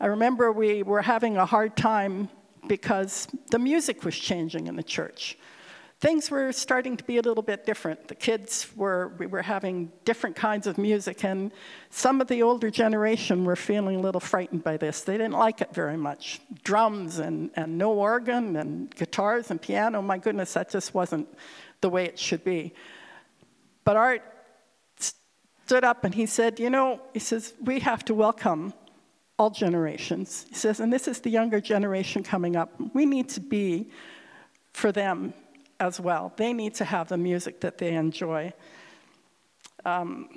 I 0.00 0.06
remember 0.06 0.50
we 0.50 0.82
were 0.82 1.02
having 1.02 1.36
a 1.36 1.46
hard 1.46 1.76
time 1.76 2.28
because 2.66 3.28
the 3.50 3.58
music 3.58 4.04
was 4.04 4.16
changing 4.16 4.66
in 4.66 4.76
the 4.76 4.82
church 4.82 5.38
things 6.04 6.30
were 6.30 6.52
starting 6.52 6.98
to 6.98 7.04
be 7.04 7.16
a 7.16 7.22
little 7.22 7.42
bit 7.42 7.64
different. 7.64 8.08
The 8.08 8.14
kids 8.14 8.68
were, 8.76 9.14
we 9.18 9.24
were 9.24 9.40
having 9.40 9.90
different 10.04 10.36
kinds 10.36 10.66
of 10.66 10.76
music, 10.76 11.24
and 11.24 11.50
some 11.88 12.20
of 12.20 12.28
the 12.28 12.42
older 12.42 12.70
generation 12.70 13.42
were 13.46 13.56
feeling 13.56 13.96
a 13.96 14.00
little 14.00 14.20
frightened 14.20 14.62
by 14.62 14.76
this. 14.76 15.00
They 15.00 15.16
didn't 15.16 15.38
like 15.38 15.62
it 15.62 15.72
very 15.72 15.96
much. 15.96 16.42
Drums 16.62 17.20
and, 17.20 17.50
and 17.56 17.78
no 17.78 17.92
organ 17.92 18.56
and 18.56 18.94
guitars 18.94 19.50
and 19.50 19.58
piano, 19.60 20.02
my 20.02 20.18
goodness, 20.18 20.52
that 20.52 20.68
just 20.68 20.92
wasn't 20.92 21.26
the 21.80 21.88
way 21.88 22.04
it 22.04 22.18
should 22.18 22.44
be. 22.44 22.74
But 23.84 23.96
Art 23.96 24.22
stood 25.64 25.84
up 25.84 26.04
and 26.04 26.14
he 26.14 26.26
said, 26.26 26.58
You 26.58 26.70
know, 26.70 27.00
he 27.12 27.18
says, 27.20 27.54
we 27.62 27.80
have 27.80 28.04
to 28.06 28.14
welcome 28.14 28.74
all 29.38 29.50
generations. 29.50 30.46
He 30.48 30.54
says, 30.54 30.80
and 30.80 30.92
this 30.92 31.08
is 31.08 31.20
the 31.20 31.30
younger 31.30 31.60
generation 31.60 32.22
coming 32.22 32.56
up. 32.56 32.72
We 32.94 33.04
need 33.04 33.28
to 33.30 33.40
be 33.40 33.90
for 34.72 34.92
them 34.92 35.34
as 35.80 35.98
well. 35.98 36.32
They 36.36 36.52
need 36.52 36.74
to 36.74 36.84
have 36.84 37.08
the 37.08 37.18
music 37.18 37.60
that 37.60 37.78
they 37.78 37.94
enjoy. 37.94 38.52
Um, 39.84 40.28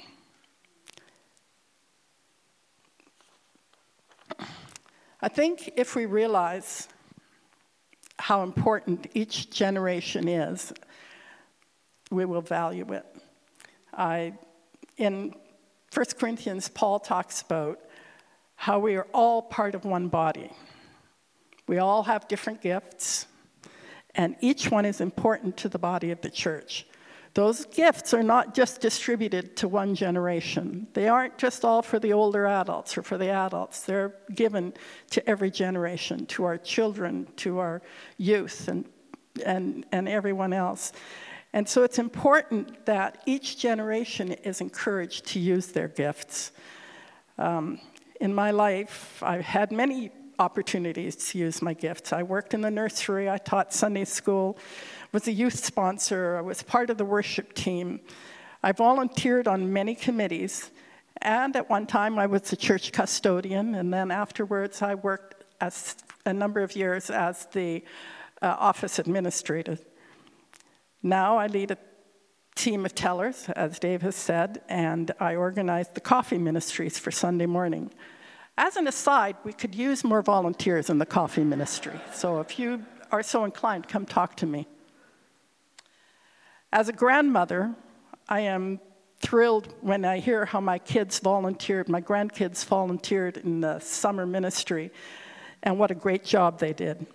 I 5.21 5.29
think 5.29 5.71
if 5.75 5.95
we 5.95 6.05
realize 6.05 6.87
how 8.19 8.43
important 8.43 9.07
each 9.13 9.49
generation 9.51 10.27
is, 10.27 10.73
we 12.09 12.25
will 12.25 12.41
value 12.41 12.91
it. 12.93 13.05
I, 13.97 14.33
in 14.97 15.33
1 15.93 16.05
Corinthians, 16.19 16.69
Paul 16.69 16.99
talks 16.99 17.41
about 17.41 17.79
how 18.55 18.79
we 18.79 18.95
are 18.95 19.07
all 19.13 19.41
part 19.41 19.75
of 19.75 19.85
one 19.85 20.07
body. 20.07 20.51
We 21.67 21.79
all 21.79 22.03
have 22.03 22.27
different 22.27 22.61
gifts 22.61 23.27
and 24.17 24.35
each 24.41 24.71
one 24.71 24.85
is 24.85 24.99
important 24.99 25.55
to 25.57 25.69
the 25.69 25.77
body 25.77 26.09
of 26.11 26.21
the 26.21 26.31
church. 26.31 26.87
Those 27.35 27.65
gifts 27.67 28.15
are 28.15 28.23
not 28.23 28.55
just 28.55 28.81
distributed 28.81 29.55
to 29.57 29.67
one 29.67 29.93
generation. 29.93 30.87
They 30.93 31.07
aren't 31.07 31.37
just 31.37 31.63
all 31.63 31.83
for 31.83 31.99
the 31.99 32.13
older 32.13 32.47
adults 32.47 32.97
or 32.97 33.03
for 33.03 33.19
the 33.19 33.29
adults. 33.29 33.81
They're 33.81 34.15
given 34.33 34.73
to 35.11 35.29
every 35.29 35.51
generation, 35.51 36.25
to 36.27 36.45
our 36.45 36.57
children, 36.57 37.27
to 37.37 37.59
our 37.59 37.83
youth, 38.17 38.67
and, 38.67 38.85
and, 39.45 39.85
and 39.91 40.09
everyone 40.09 40.51
else. 40.51 40.93
And 41.53 41.67
so 41.67 41.83
it's 41.83 41.97
important 41.97 42.85
that 42.85 43.21
each 43.25 43.57
generation 43.57 44.33
is 44.33 44.61
encouraged 44.61 45.25
to 45.27 45.39
use 45.39 45.67
their 45.67 45.87
gifts. 45.87 46.51
Um, 47.37 47.79
in 48.19 48.33
my 48.33 48.51
life, 48.51 49.21
I've 49.23 49.45
had 49.45 49.71
many 49.71 50.11
opportunities 50.39 51.15
to 51.15 51.39
use 51.39 51.61
my 51.61 51.73
gifts. 51.73 52.13
I 52.13 52.23
worked 52.23 52.53
in 52.53 52.61
the 52.61 52.71
nursery, 52.71 53.29
I 53.29 53.37
taught 53.37 53.73
Sunday 53.73 54.05
school, 54.05 54.57
was 55.11 55.27
a 55.27 55.31
youth 55.31 55.63
sponsor, 55.63 56.37
I 56.37 56.41
was 56.41 56.61
part 56.61 56.89
of 56.89 56.97
the 56.97 57.05
worship 57.05 57.53
team. 57.53 57.99
I 58.61 58.71
volunteered 58.71 59.47
on 59.47 59.71
many 59.71 59.95
committees, 59.95 60.71
and 61.21 61.55
at 61.55 61.69
one 61.69 61.87
time 61.87 62.19
I 62.19 62.25
was 62.27 62.51
a 62.51 62.55
church 62.55 62.91
custodian, 62.91 63.75
and 63.75 63.93
then 63.93 64.11
afterwards 64.11 64.81
I 64.81 64.95
worked 64.95 65.43
as 65.61 65.95
a 66.25 66.33
number 66.33 66.61
of 66.61 66.75
years 66.75 67.09
as 67.09 67.45
the 67.53 67.83
uh, 68.41 68.55
office 68.59 68.99
administrator. 68.99 69.77
Now 71.03 71.37
I 71.37 71.47
lead 71.47 71.71
a 71.71 71.77
team 72.55 72.85
of 72.85 72.95
tellers, 72.95 73.49
as 73.55 73.79
Dave 73.79 74.01
has 74.01 74.15
said, 74.15 74.61
and 74.67 75.11
I 75.19 75.35
organize 75.35 75.89
the 75.89 76.01
coffee 76.01 76.39
ministries 76.39 76.97
for 76.97 77.11
Sunday 77.11 77.45
morning. 77.45 77.91
As 78.57 78.75
an 78.75 78.87
aside, 78.87 79.37
we 79.43 79.53
could 79.53 79.75
use 79.75 80.03
more 80.03 80.23
volunteers 80.23 80.89
in 80.89 80.97
the 80.97 81.05
coffee 81.05 81.43
ministry. 81.43 81.99
So 82.11 82.39
if 82.39 82.57
you 82.57 82.83
are 83.11 83.21
so 83.21 83.45
inclined, 83.45 83.87
come 83.87 84.05
talk 84.05 84.35
to 84.37 84.47
me. 84.47 84.67
As 86.73 86.89
a 86.89 86.93
grandmother, 86.93 87.75
I 88.27 88.41
am 88.41 88.79
thrilled 89.19 89.73
when 89.81 90.03
I 90.03 90.19
hear 90.19 90.45
how 90.45 90.59
my 90.59 90.79
kids 90.79 91.19
volunteered, 91.19 91.87
my 91.87 92.01
grandkids 92.01 92.65
volunteered 92.65 93.37
in 93.37 93.61
the 93.61 93.79
summer 93.79 94.25
ministry, 94.25 94.91
and 95.63 95.77
what 95.77 95.91
a 95.91 95.95
great 95.95 96.23
job 96.23 96.59
they 96.59 96.73
did. 96.73 97.05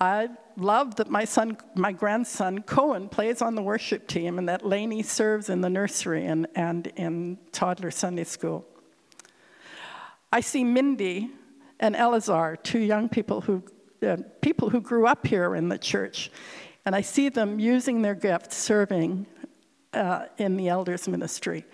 I 0.00 0.30
love 0.56 0.96
that 0.96 1.10
my 1.10 1.26
son, 1.26 1.58
my 1.74 1.92
grandson 1.92 2.62
Cohen 2.62 3.08
plays 3.08 3.42
on 3.42 3.54
the 3.54 3.62
worship 3.62 4.08
team, 4.08 4.38
and 4.38 4.48
that 4.48 4.64
Laney 4.64 5.02
serves 5.02 5.50
in 5.50 5.60
the 5.60 5.68
nursery 5.68 6.24
and, 6.24 6.46
and 6.54 6.86
in 6.96 7.38
toddler 7.52 7.90
Sunday 7.90 8.24
school. 8.24 8.64
I 10.32 10.40
see 10.40 10.64
Mindy 10.64 11.30
and 11.80 11.94
Elazar, 11.94 12.62
two 12.62 12.78
young 12.78 13.10
people 13.10 13.42
who, 13.42 13.62
uh, 14.02 14.16
people 14.40 14.70
who 14.70 14.80
grew 14.80 15.06
up 15.06 15.26
here 15.26 15.54
in 15.54 15.68
the 15.68 15.78
church, 15.78 16.30
and 16.86 16.96
I 16.96 17.02
see 17.02 17.28
them 17.28 17.60
using 17.60 18.00
their 18.00 18.14
gifts 18.14 18.56
serving 18.56 19.26
uh, 19.92 20.26
in 20.38 20.56
the 20.56 20.68
elders' 20.68 21.08
ministry. 21.08 21.66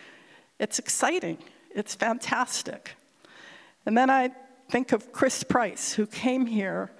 It's 0.59 0.80
exciting, 0.80 1.38
it's 1.71 1.95
fantastic. 1.95 2.97
And 3.85 3.97
then 3.97 4.11
I 4.11 4.30
think 4.68 4.90
of 4.90 5.12
Chris 5.12 5.45
Price, 5.45 5.92
who 5.92 6.06
came 6.06 6.47
here 6.47 6.90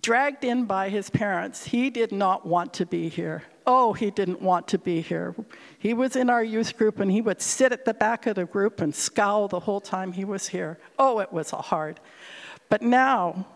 dragged 0.00 0.44
in 0.44 0.64
by 0.64 0.88
his 0.88 1.10
parents. 1.10 1.66
He 1.66 1.90
did 1.90 2.12
not 2.12 2.46
want 2.46 2.72
to 2.74 2.86
be 2.86 3.08
here. 3.08 3.44
Oh, 3.66 3.92
he 3.92 4.10
didn't 4.10 4.42
want 4.42 4.68
to 4.68 4.78
be 4.78 5.00
here. 5.00 5.34
He 5.78 5.94
was 5.94 6.16
in 6.16 6.28
our 6.28 6.44
youth 6.44 6.76
group 6.76 7.00
and 7.00 7.10
he 7.10 7.22
would 7.22 7.40
sit 7.40 7.72
at 7.72 7.84
the 7.84 7.94
back 7.94 8.26
of 8.26 8.36
the 8.36 8.44
group 8.44 8.80
and 8.80 8.94
scowl 8.94 9.48
the 9.48 9.60
whole 9.60 9.80
time 9.80 10.12
he 10.12 10.24
was 10.24 10.48
here. 10.48 10.78
Oh, 10.98 11.20
it 11.20 11.32
was 11.32 11.50
hard. 11.50 12.00
But 12.68 12.82
now 12.82 13.46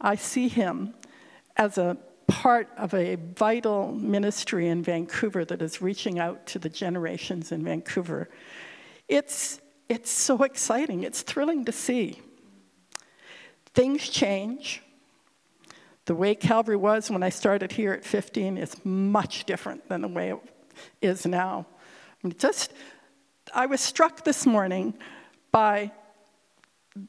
I 0.00 0.16
see 0.16 0.48
him 0.48 0.94
as 1.56 1.78
a 1.78 1.96
part 2.26 2.68
of 2.76 2.92
a 2.92 3.14
vital 3.14 3.92
ministry 3.92 4.68
in 4.68 4.82
Vancouver 4.82 5.44
that 5.44 5.62
is 5.62 5.80
reaching 5.80 6.18
out 6.18 6.46
to 6.48 6.58
the 6.58 6.68
generations 6.68 7.52
in 7.52 7.64
Vancouver. 7.64 8.28
It's, 9.08 9.60
it's 9.88 10.10
so 10.10 10.42
exciting, 10.42 11.02
it's 11.02 11.22
thrilling 11.22 11.64
to 11.64 11.72
see. 11.72 12.20
Things 13.74 14.08
change. 14.08 14.82
The 16.06 16.14
way 16.14 16.36
Calvary 16.36 16.76
was 16.76 17.10
when 17.10 17.24
I 17.24 17.30
started 17.30 17.72
here 17.72 17.92
at 17.92 18.04
15 18.04 18.58
is 18.58 18.76
much 18.84 19.44
different 19.44 19.88
than 19.88 20.02
the 20.02 20.08
way 20.08 20.30
it 20.30 20.38
is 21.02 21.26
now. 21.26 21.66
I 22.24 22.28
just, 22.28 22.72
I 23.52 23.66
was 23.66 23.80
struck 23.80 24.24
this 24.24 24.46
morning 24.46 24.94
by 25.50 25.90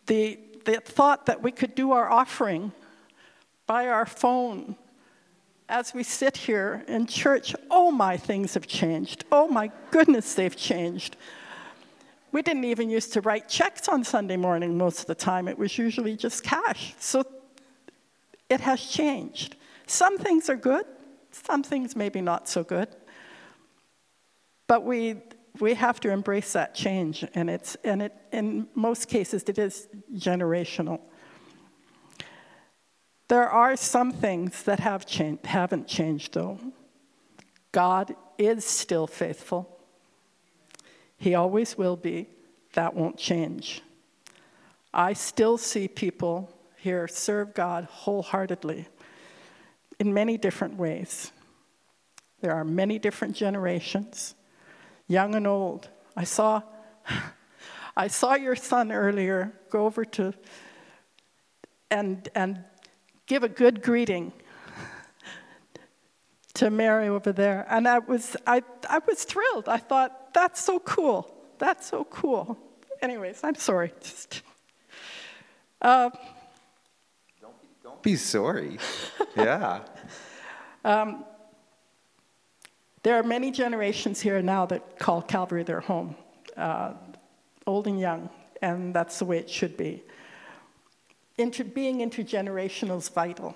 the, 0.08 0.40
the 0.66 0.82
thought 0.82 1.28
that 1.28 1.44
we 1.44 1.52
could 1.52 1.76
do 1.76 1.92
our 1.92 2.10
offering 2.10 2.72
by 3.68 3.88
our 3.88 4.06
phone 4.08 4.76
as 5.70 5.94
we 5.94 6.02
sit 6.02 6.36
here 6.36 6.84
in 6.88 7.06
church. 7.06 7.54
Oh, 7.70 7.92
my 7.92 8.18
things 8.18 8.56
have 8.56 8.66
changed. 8.66 9.26
Oh, 9.32 9.48
my 9.48 9.70
goodness, 9.92 10.34
they've 10.34 10.56
changed. 10.56 11.18
We 12.32 12.42
didn't 12.42 12.64
even 12.64 12.90
used 12.90 13.14
to 13.14 13.22
write 13.22 13.48
checks 13.48 13.88
on 13.88 14.04
Sunday 14.04 14.38
morning 14.38 14.78
most 14.78 15.02
of 15.02 15.06
the 15.06 15.16
time. 15.16 15.48
It 15.48 15.58
was 15.58 15.78
usually 15.78 16.16
just 16.16 16.44
cash. 16.44 16.96
So 17.00 17.24
it 18.50 18.62
has 18.62 18.82
changed. 18.82 19.56
Some 19.86 20.18
things 20.18 20.50
are 20.50 20.56
good, 20.56 20.86
some 21.32 21.64
things 21.64 21.96
maybe 21.96 22.22
not 22.22 22.48
so 22.48 22.64
good. 22.64 22.90
But 24.68 24.84
we, 24.84 25.22
we 25.60 25.74
have 25.76 26.00
to 26.02 26.12
embrace 26.12 26.54
that 26.54 26.76
change, 26.76 27.26
and, 27.34 27.50
it's, 27.50 27.76
and 27.84 28.02
it, 28.02 28.14
in 28.32 28.68
most 28.76 29.08
cases, 29.08 29.44
it 29.48 29.58
is 29.58 29.88
generational. 30.14 31.00
There 33.28 33.50
are 33.50 33.76
some 33.76 34.12
things 34.12 34.64
that 34.64 34.80
have 34.80 35.06
changed, 35.06 35.46
haven't 35.46 35.88
changed, 35.88 36.34
though. 36.34 36.60
God 37.72 38.16
is 38.38 38.64
still 38.64 39.08
faithful. 39.08 39.78
He 41.18 41.36
always 41.36 41.78
will 41.78 41.98
be. 41.98 42.28
That 42.74 42.94
won't 42.94 43.18
change. 43.18 43.82
I 44.94 45.14
still 45.14 45.58
see 45.58 45.88
people 45.88 46.50
here 46.78 47.08
serve 47.08 47.54
God 47.54 47.86
wholeheartedly 47.86 48.88
in 50.00 50.14
many 50.14 50.38
different 50.38 50.76
ways. 50.76 51.32
There 52.42 52.54
are 52.54 52.64
many 52.64 53.00
different 53.00 53.36
generations, 53.36 54.36
young 55.08 55.36
and 55.36 55.48
old. 55.48 55.90
I 56.16 56.24
saw, 56.24 56.62
I 57.98 58.08
saw 58.08 58.36
your 58.36 58.56
son 58.56 58.92
earlier 58.92 59.54
go 59.70 59.86
over 59.86 60.06
to 60.06 60.34
and, 61.90 62.30
and 62.36 62.64
give 63.26 63.44
a 63.44 63.50
good 63.50 63.82
greeting 63.82 64.34
to 66.54 66.70
Mary 66.70 67.08
over 67.08 67.32
there. 67.32 67.66
And 67.70 67.88
I 67.88 68.00
was, 68.00 68.36
I, 68.46 68.62
I 68.88 69.00
was 69.08 69.24
thrilled. 69.24 69.68
I 69.68 69.78
thought, 69.78 70.34
that's 70.34 70.62
so 70.64 70.80
cool. 70.80 71.34
That's 71.58 71.88
so 71.88 72.04
cool. 72.06 72.58
Anyways, 73.02 73.40
I'm 73.44 73.56
sorry. 73.56 73.92
Just, 74.02 74.44
uh, 75.82 76.12
be, 78.02 78.16
sorry. 78.16 78.78
yeah. 79.36 79.82
Um, 80.84 81.26
there 83.04 83.16
are 83.16 83.24
many 83.24 83.52
generations 83.52 84.20
here 84.20 84.42
now 84.42 84.66
that 84.66 85.00
call 85.00 85.22
Calvary 85.22 85.64
their 85.64 85.80
home, 85.80 86.16
uh, 86.56 86.94
old 87.66 87.88
and 87.88 88.00
young, 88.00 88.30
and 88.62 88.94
that's 88.94 89.20
the 89.20 89.26
way 89.26 89.38
it 89.38 89.50
should 89.50 89.78
be. 89.78 90.04
Inter- 91.38 91.64
being 91.64 92.00
intergenerational 92.00 92.98
is 92.98 93.10
vital. 93.10 93.56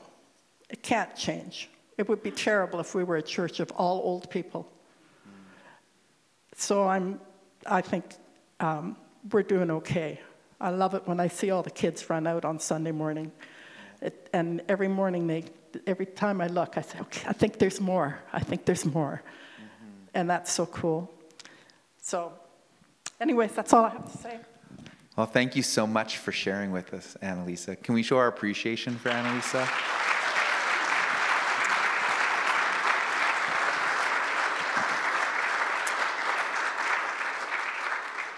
It 0.69 0.83
can't 0.83 1.15
change. 1.15 1.69
It 1.97 2.07
would 2.07 2.23
be 2.23 2.31
terrible 2.31 2.79
if 2.79 2.95
we 2.95 3.03
were 3.03 3.17
a 3.17 3.21
church 3.21 3.59
of 3.59 3.71
all 3.71 4.01
old 4.03 4.29
people. 4.29 4.71
So 6.55 6.87
I'm, 6.87 7.19
I 7.65 7.81
think 7.81 8.05
um, 8.59 8.95
we're 9.31 9.43
doing 9.43 9.71
okay. 9.71 10.19
I 10.59 10.69
love 10.69 10.93
it 10.93 11.07
when 11.07 11.19
I 11.19 11.27
see 11.27 11.49
all 11.49 11.63
the 11.63 11.71
kids 11.71 12.09
run 12.09 12.27
out 12.27 12.45
on 12.45 12.59
Sunday 12.59 12.91
morning. 12.91 13.31
It, 14.01 14.29
and 14.33 14.61
every 14.67 14.87
morning, 14.87 15.27
they, 15.27 15.45
every 15.85 16.07
time 16.07 16.41
I 16.41 16.47
look, 16.47 16.77
I 16.77 16.81
say, 16.81 16.99
okay, 17.01 17.27
I 17.27 17.33
think 17.33 17.59
there's 17.59 17.79
more. 17.79 18.19
I 18.33 18.39
think 18.39 18.65
there's 18.65 18.85
more. 18.85 19.21
Mm-hmm. 19.23 19.87
And 20.15 20.29
that's 20.29 20.51
so 20.51 20.65
cool. 20.65 21.11
So, 22.01 22.33
anyways, 23.19 23.53
that's 23.53 23.73
all 23.73 23.85
I 23.85 23.89
have 23.89 24.11
to 24.11 24.17
say. 24.17 24.39
Well, 25.15 25.27
thank 25.27 25.55
you 25.55 25.61
so 25.61 25.85
much 25.85 26.17
for 26.17 26.31
sharing 26.31 26.71
with 26.71 26.93
us, 26.93 27.15
Anneliesa. 27.21 27.81
Can 27.83 27.93
we 27.93 28.01
show 28.01 28.17
our 28.17 28.27
appreciation 28.27 28.95
for 28.95 29.09
Anneliesa? 29.09 29.67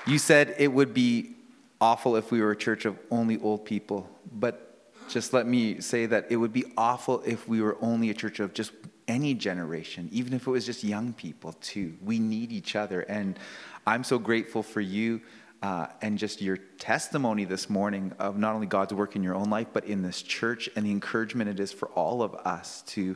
You 0.05 0.17
said 0.17 0.55
it 0.57 0.73
would 0.73 0.93
be 0.93 1.35
awful 1.79 2.17
if 2.17 2.31
we 2.31 2.41
were 2.41 2.51
a 2.51 2.57
church 2.57 2.83
of 2.85 2.99
only 3.09 3.39
old 3.39 3.63
people, 3.63 4.09
but 4.31 4.72
just 5.09 5.33
let 5.33 5.47
me 5.47 5.81
say 5.81 6.05
that 6.05 6.27
it 6.29 6.37
would 6.37 6.53
be 6.53 6.65
awful 6.77 7.21
if 7.25 7.47
we 7.47 7.61
were 7.61 7.77
only 7.81 8.09
a 8.09 8.13
church 8.13 8.39
of 8.39 8.53
just 8.53 8.71
any 9.07 9.33
generation, 9.33 10.09
even 10.11 10.33
if 10.33 10.47
it 10.47 10.49
was 10.49 10.65
just 10.65 10.83
young 10.83 11.13
people 11.13 11.53
too. 11.53 11.95
We 12.03 12.19
need 12.19 12.51
each 12.51 12.75
other. 12.75 13.01
And 13.01 13.37
I'm 13.85 14.03
so 14.03 14.17
grateful 14.17 14.63
for 14.63 14.81
you 14.81 15.21
uh, 15.61 15.87
and 16.01 16.17
just 16.17 16.41
your 16.41 16.57
testimony 16.57 17.45
this 17.45 17.69
morning 17.69 18.13
of 18.19 18.37
not 18.37 18.53
only 18.53 18.67
God's 18.67 18.93
work 18.93 19.15
in 19.15 19.23
your 19.23 19.35
own 19.35 19.49
life, 19.49 19.67
but 19.71 19.85
in 19.85 20.01
this 20.01 20.21
church 20.21 20.69
and 20.75 20.85
the 20.85 20.91
encouragement 20.91 21.49
it 21.49 21.59
is 21.59 21.71
for 21.71 21.87
all 21.89 22.21
of 22.21 22.33
us 22.35 22.81
to 22.87 23.15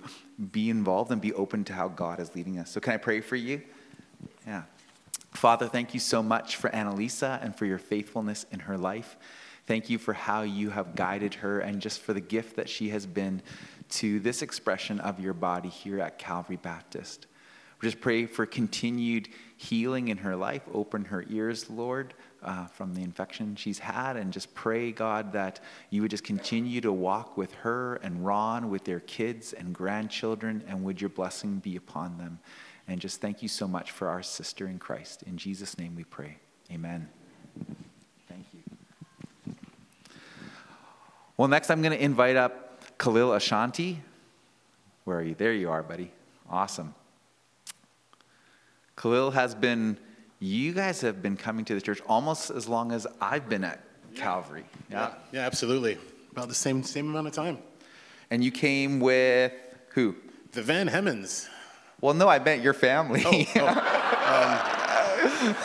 be 0.51 0.69
involved 0.69 1.11
and 1.11 1.21
be 1.21 1.33
open 1.33 1.65
to 1.65 1.73
how 1.73 1.89
God 1.89 2.21
is 2.21 2.33
leading 2.35 2.57
us. 2.57 2.71
So, 2.71 2.79
can 2.79 2.93
I 2.93 2.97
pray 2.97 3.19
for 3.19 3.35
you? 3.35 3.61
Yeah. 4.45 4.63
Father, 5.33 5.67
thank 5.67 5.93
you 5.93 5.99
so 5.99 6.23
much 6.23 6.55
for 6.55 6.69
Anneliesa 6.69 7.43
and 7.43 7.55
for 7.55 7.65
your 7.65 7.77
faithfulness 7.77 8.45
in 8.51 8.61
her 8.61 8.77
life. 8.77 9.17
Thank 9.67 9.89
you 9.89 9.97
for 9.97 10.13
how 10.13 10.41
you 10.41 10.69
have 10.69 10.95
guided 10.95 11.33
her 11.35 11.59
and 11.59 11.81
just 11.81 11.99
for 11.99 12.13
the 12.13 12.21
gift 12.21 12.55
that 12.55 12.69
she 12.69 12.89
has 12.89 13.05
been 13.05 13.41
to 13.89 14.19
this 14.21 14.41
expression 14.41 14.99
of 15.01 15.19
your 15.19 15.33
body 15.33 15.69
here 15.69 15.99
at 15.99 16.17
Calvary 16.17 16.55
Baptist. 16.55 17.27
We 17.81 17.87
just 17.87 18.01
pray 18.01 18.25
for 18.25 18.45
continued 18.45 19.29
healing 19.57 20.07
in 20.07 20.17
her 20.17 20.35
life. 20.35 20.63
Open 20.73 21.05
her 21.05 21.25
ears, 21.29 21.69
Lord, 21.69 22.13
uh, 22.41 22.65
from 22.65 22.95
the 22.95 23.01
infection 23.01 23.55
she's 23.55 23.77
had, 23.77 24.17
and 24.17 24.33
just 24.33 24.53
pray, 24.55 24.91
God, 24.91 25.33
that 25.33 25.59
you 25.91 26.01
would 26.01 26.11
just 26.11 26.23
continue 26.23 26.81
to 26.81 26.91
walk 26.91 27.37
with 27.37 27.53
her 27.55 27.95
and 27.97 28.25
Ron, 28.25 28.69
with 28.69 28.83
their 28.83 29.01
kids 29.01 29.53
and 29.53 29.73
grandchildren, 29.73 30.63
and 30.67 30.83
would 30.83 30.99
your 30.99 31.09
blessing 31.11 31.57
be 31.57 31.75
upon 31.75 32.17
them. 32.17 32.39
And 32.87 32.99
just 32.99 33.21
thank 33.21 33.43
you 33.43 33.49
so 33.49 33.67
much 33.67 33.91
for 33.91 34.07
our 34.07 34.23
sister 34.23 34.67
in 34.67 34.79
Christ. 34.79 35.23
In 35.23 35.37
Jesus' 35.37 35.77
name 35.77 35.95
we 35.95 36.05
pray. 36.05 36.37
Amen. 36.71 37.07
Thank 38.27 38.45
you. 38.53 38.67
Well, 41.37 41.47
next 41.47 41.69
I'm 41.69 41.83
going 41.83 41.95
to 41.95 42.03
invite 42.03 42.35
up 42.35 42.97
Kahlil 42.97 43.35
Ashanti. 43.35 44.01
Where 45.03 45.19
are 45.19 45.23
you? 45.23 45.35
There 45.35 45.53
you 45.53 45.69
are, 45.69 45.83
buddy. 45.83 46.11
Awesome. 46.49 46.95
Kahlil 48.97 49.31
has 49.33 49.53
been, 49.53 49.99
you 50.39 50.73
guys 50.73 51.01
have 51.01 51.21
been 51.21 51.37
coming 51.37 51.63
to 51.65 51.75
the 51.75 51.81
church 51.81 52.01
almost 52.07 52.49
as 52.49 52.67
long 52.67 52.91
as 52.91 53.05
I've 53.21 53.47
been 53.47 53.63
at 53.63 53.83
Calvary. 54.15 54.65
Yeah, 54.89 54.99
yeah, 54.99 55.13
yeah 55.31 55.45
absolutely. 55.45 55.99
About 56.31 56.47
the 56.47 56.55
same, 56.55 56.81
same 56.81 57.07
amount 57.07 57.27
of 57.27 57.33
time. 57.33 57.59
And 58.31 58.43
you 58.43 58.49
came 58.49 58.99
with 58.99 59.53
who? 59.89 60.15
The 60.53 60.63
Van 60.63 60.89
Hemmens. 60.89 61.47
Well, 62.01 62.15
no, 62.15 62.27
I 62.27 62.39
meant 62.39 62.63
your 62.63 62.73
family. 62.73 63.21
Oh, 63.23 63.45
oh. 63.57 63.67
um, 65.45 65.55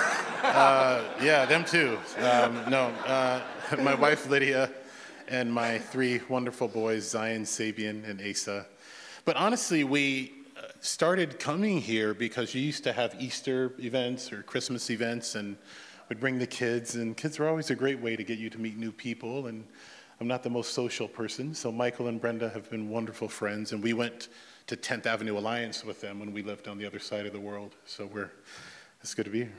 uh, 0.44 1.02
yeah, 1.22 1.46
them 1.46 1.64
too. 1.64 1.98
Um, 2.18 2.62
no, 2.68 2.88
uh, 3.06 3.40
my 3.78 3.94
wife 3.94 4.28
Lydia 4.28 4.70
and 5.28 5.52
my 5.52 5.78
three 5.78 6.20
wonderful 6.28 6.68
boys, 6.68 7.08
Zion, 7.08 7.42
Sabian, 7.42 8.08
and 8.08 8.20
Asa. 8.20 8.66
But 9.24 9.36
honestly, 9.36 9.84
we 9.84 10.32
uh, 10.56 10.62
started 10.80 11.38
coming 11.38 11.80
here 11.80 12.14
because 12.14 12.54
you 12.54 12.60
used 12.60 12.84
to 12.84 12.92
have 12.92 13.14
Easter 13.18 13.72
events 13.78 14.32
or 14.32 14.42
Christmas 14.42 14.90
events 14.90 15.34
and 15.34 15.56
would 16.08 16.20
bring 16.20 16.38
the 16.38 16.46
kids, 16.46 16.94
and 16.96 17.16
kids 17.16 17.38
are 17.38 17.48
always 17.48 17.70
a 17.70 17.74
great 17.74 18.00
way 18.00 18.16
to 18.16 18.24
get 18.24 18.38
you 18.38 18.50
to 18.50 18.58
meet 18.58 18.76
new 18.76 18.92
people. 18.92 19.46
And 19.46 19.64
I'm 20.20 20.28
not 20.28 20.42
the 20.42 20.50
most 20.50 20.74
social 20.74 21.08
person, 21.08 21.54
so 21.54 21.72
Michael 21.72 22.08
and 22.08 22.20
Brenda 22.20 22.48
have 22.50 22.70
been 22.70 22.88
wonderful 22.90 23.28
friends, 23.28 23.72
and 23.72 23.82
we 23.82 23.92
went 23.92 24.28
to 24.66 24.76
10th 24.76 25.06
Avenue 25.06 25.38
Alliance 25.38 25.84
with 25.84 26.00
them 26.00 26.20
when 26.20 26.32
we 26.32 26.42
lived 26.42 26.68
on 26.68 26.78
the 26.78 26.86
other 26.86 26.98
side 26.98 27.26
of 27.26 27.32
the 27.32 27.40
world. 27.40 27.74
So 27.86 28.06
we're, 28.06 28.30
it's 29.00 29.14
good 29.14 29.24
to 29.24 29.30
be 29.30 29.40
here. 29.40 29.52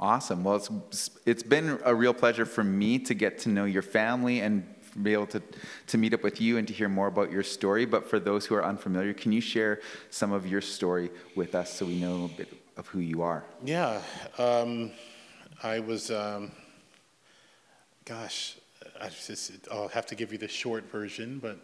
Awesome. 0.00 0.42
Well, 0.42 0.56
it's, 0.56 1.10
it's 1.26 1.42
been 1.42 1.78
a 1.84 1.94
real 1.94 2.14
pleasure 2.14 2.46
for 2.46 2.64
me 2.64 2.98
to 3.00 3.12
get 3.12 3.38
to 3.40 3.50
know 3.50 3.66
your 3.66 3.82
family 3.82 4.40
and 4.40 4.66
be 5.02 5.12
able 5.12 5.26
to, 5.26 5.42
to 5.88 5.98
meet 5.98 6.14
up 6.14 6.22
with 6.22 6.40
you 6.40 6.56
and 6.56 6.66
to 6.66 6.72
hear 6.72 6.88
more 6.88 7.06
about 7.06 7.30
your 7.30 7.42
story. 7.42 7.84
But 7.84 8.08
for 8.08 8.18
those 8.18 8.46
who 8.46 8.54
are 8.54 8.64
unfamiliar, 8.64 9.12
can 9.12 9.30
you 9.30 9.42
share 9.42 9.80
some 10.08 10.32
of 10.32 10.46
your 10.46 10.62
story 10.62 11.10
with 11.36 11.54
us 11.54 11.72
so 11.72 11.84
we 11.84 12.00
know 12.00 12.24
a 12.24 12.28
bit 12.28 12.50
of 12.78 12.86
who 12.86 13.00
you 13.00 13.20
are? 13.20 13.44
Yeah. 13.62 14.00
Um, 14.38 14.92
I 15.62 15.80
was, 15.80 16.10
um, 16.10 16.50
gosh, 18.06 18.56
I 18.98 19.10
just, 19.10 19.68
I'll 19.70 19.88
have 19.88 20.06
to 20.06 20.14
give 20.14 20.32
you 20.32 20.38
the 20.38 20.48
short 20.48 20.90
version, 20.90 21.38
but 21.40 21.58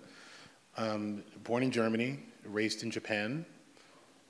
um, 0.76 1.22
born 1.42 1.62
in 1.62 1.70
Germany, 1.70 2.20
raised 2.44 2.82
in 2.82 2.90
Japan 2.90 3.46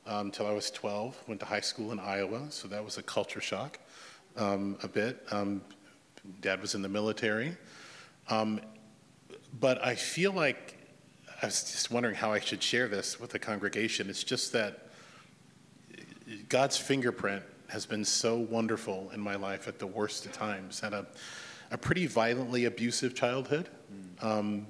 until 0.06 0.46
um, 0.46 0.52
I 0.52 0.54
was 0.54 0.70
12. 0.70 1.24
Went 1.26 1.40
to 1.40 1.46
high 1.46 1.60
school 1.60 1.92
in 1.92 1.98
Iowa, 1.98 2.46
so 2.50 2.68
that 2.68 2.84
was 2.84 2.98
a 2.98 3.02
culture 3.02 3.40
shock 3.40 3.78
um, 4.36 4.78
a 4.82 4.88
bit. 4.88 5.22
Um, 5.30 5.62
dad 6.40 6.60
was 6.60 6.74
in 6.74 6.82
the 6.82 6.88
military. 6.88 7.56
Um, 8.28 8.60
but 9.60 9.84
I 9.84 9.94
feel 9.94 10.32
like 10.32 10.76
I 11.42 11.46
was 11.46 11.62
just 11.62 11.90
wondering 11.90 12.14
how 12.14 12.32
I 12.32 12.40
should 12.40 12.62
share 12.62 12.88
this 12.88 13.20
with 13.20 13.30
the 13.30 13.38
congregation. 13.38 14.08
It's 14.08 14.24
just 14.24 14.52
that 14.52 14.88
God's 16.48 16.76
fingerprint 16.76 17.42
has 17.68 17.86
been 17.86 18.04
so 18.04 18.36
wonderful 18.36 19.10
in 19.12 19.20
my 19.20 19.34
life 19.34 19.68
at 19.68 19.78
the 19.78 19.86
worst 19.86 20.26
of 20.26 20.32
times. 20.32 20.80
Had 20.80 20.92
a, 20.92 21.06
a 21.70 21.78
pretty 21.78 22.06
violently 22.06 22.64
abusive 22.64 23.14
childhood. 23.14 23.68
Um, 24.20 24.66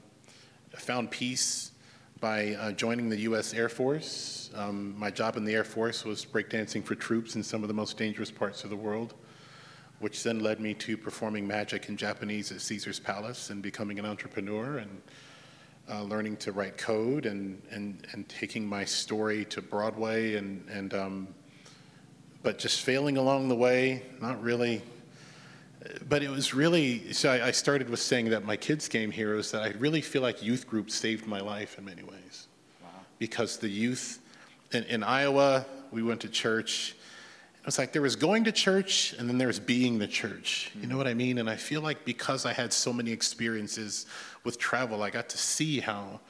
found 0.76 1.10
peace 1.10 1.72
by 2.20 2.54
uh, 2.54 2.72
joining 2.72 3.10
the 3.10 3.18
U.S. 3.20 3.52
Air 3.52 3.68
Force. 3.68 4.50
Um, 4.54 4.98
my 4.98 5.10
job 5.10 5.36
in 5.36 5.44
the 5.44 5.54
Air 5.54 5.64
Force 5.64 6.04
was 6.04 6.24
breakdancing 6.24 6.82
for 6.82 6.94
troops 6.94 7.36
in 7.36 7.42
some 7.42 7.62
of 7.62 7.68
the 7.68 7.74
most 7.74 7.98
dangerous 7.98 8.30
parts 8.30 8.64
of 8.64 8.70
the 8.70 8.76
world, 8.76 9.14
which 9.98 10.22
then 10.22 10.40
led 10.40 10.58
me 10.58 10.72
to 10.74 10.96
performing 10.96 11.46
magic 11.46 11.90
in 11.90 11.96
Japanese 11.96 12.50
at 12.52 12.62
Caesar's 12.62 12.98
Palace 12.98 13.50
and 13.50 13.62
becoming 13.62 13.98
an 13.98 14.06
entrepreneur 14.06 14.78
and 14.78 15.02
uh, 15.90 16.02
learning 16.04 16.38
to 16.38 16.52
write 16.52 16.78
code 16.78 17.26
and, 17.26 17.60
and, 17.70 18.06
and 18.12 18.26
taking 18.28 18.66
my 18.66 18.84
story 18.84 19.44
to 19.44 19.60
Broadway 19.60 20.36
and, 20.36 20.66
and 20.70 20.94
um, 20.94 21.28
but 22.42 22.58
just 22.58 22.80
failing 22.80 23.18
along 23.18 23.48
the 23.48 23.54
way, 23.54 24.02
not 24.22 24.42
really. 24.42 24.80
But 26.08 26.22
it 26.22 26.30
was 26.30 26.54
really, 26.54 27.12
so 27.12 27.30
I, 27.30 27.48
I 27.48 27.50
started 27.50 27.88
with 27.90 28.00
saying 28.00 28.30
that 28.30 28.44
my 28.44 28.56
kids 28.56 28.88
came 28.88 29.10
here 29.10 29.34
is 29.34 29.50
that 29.50 29.62
I 29.62 29.70
really 29.78 30.00
feel 30.00 30.22
like 30.22 30.42
youth 30.42 30.66
group 30.66 30.90
saved 30.90 31.26
my 31.26 31.40
life 31.40 31.78
in 31.78 31.84
many 31.84 32.02
ways. 32.02 32.48
Because 33.18 33.56
the 33.56 33.68
youth 33.68 34.20
in, 34.72 34.84
in 34.84 35.02
Iowa, 35.02 35.64
we 35.90 36.02
went 36.02 36.20
to 36.22 36.28
church. 36.28 36.94
It 37.60 37.66
was 37.66 37.78
like 37.78 37.92
there 37.92 38.02
was 38.02 38.16
going 38.16 38.44
to 38.44 38.52
church 38.52 39.14
and 39.18 39.28
then 39.28 39.38
there 39.38 39.48
was 39.48 39.60
being 39.60 39.98
the 39.98 40.06
church. 40.06 40.70
You 40.80 40.86
know 40.86 40.94
hmm. 40.94 40.98
what 40.98 41.06
I 41.06 41.14
mean? 41.14 41.38
And 41.38 41.48
I 41.48 41.56
feel 41.56 41.80
like 41.80 42.04
because 42.04 42.46
I 42.46 42.52
had 42.52 42.72
so 42.72 42.92
many 42.92 43.10
experiences 43.10 44.06
with 44.44 44.58
travel, 44.58 45.02
I 45.02 45.10
got 45.10 45.28
to 45.30 45.38
see 45.38 45.80
how 45.80 46.20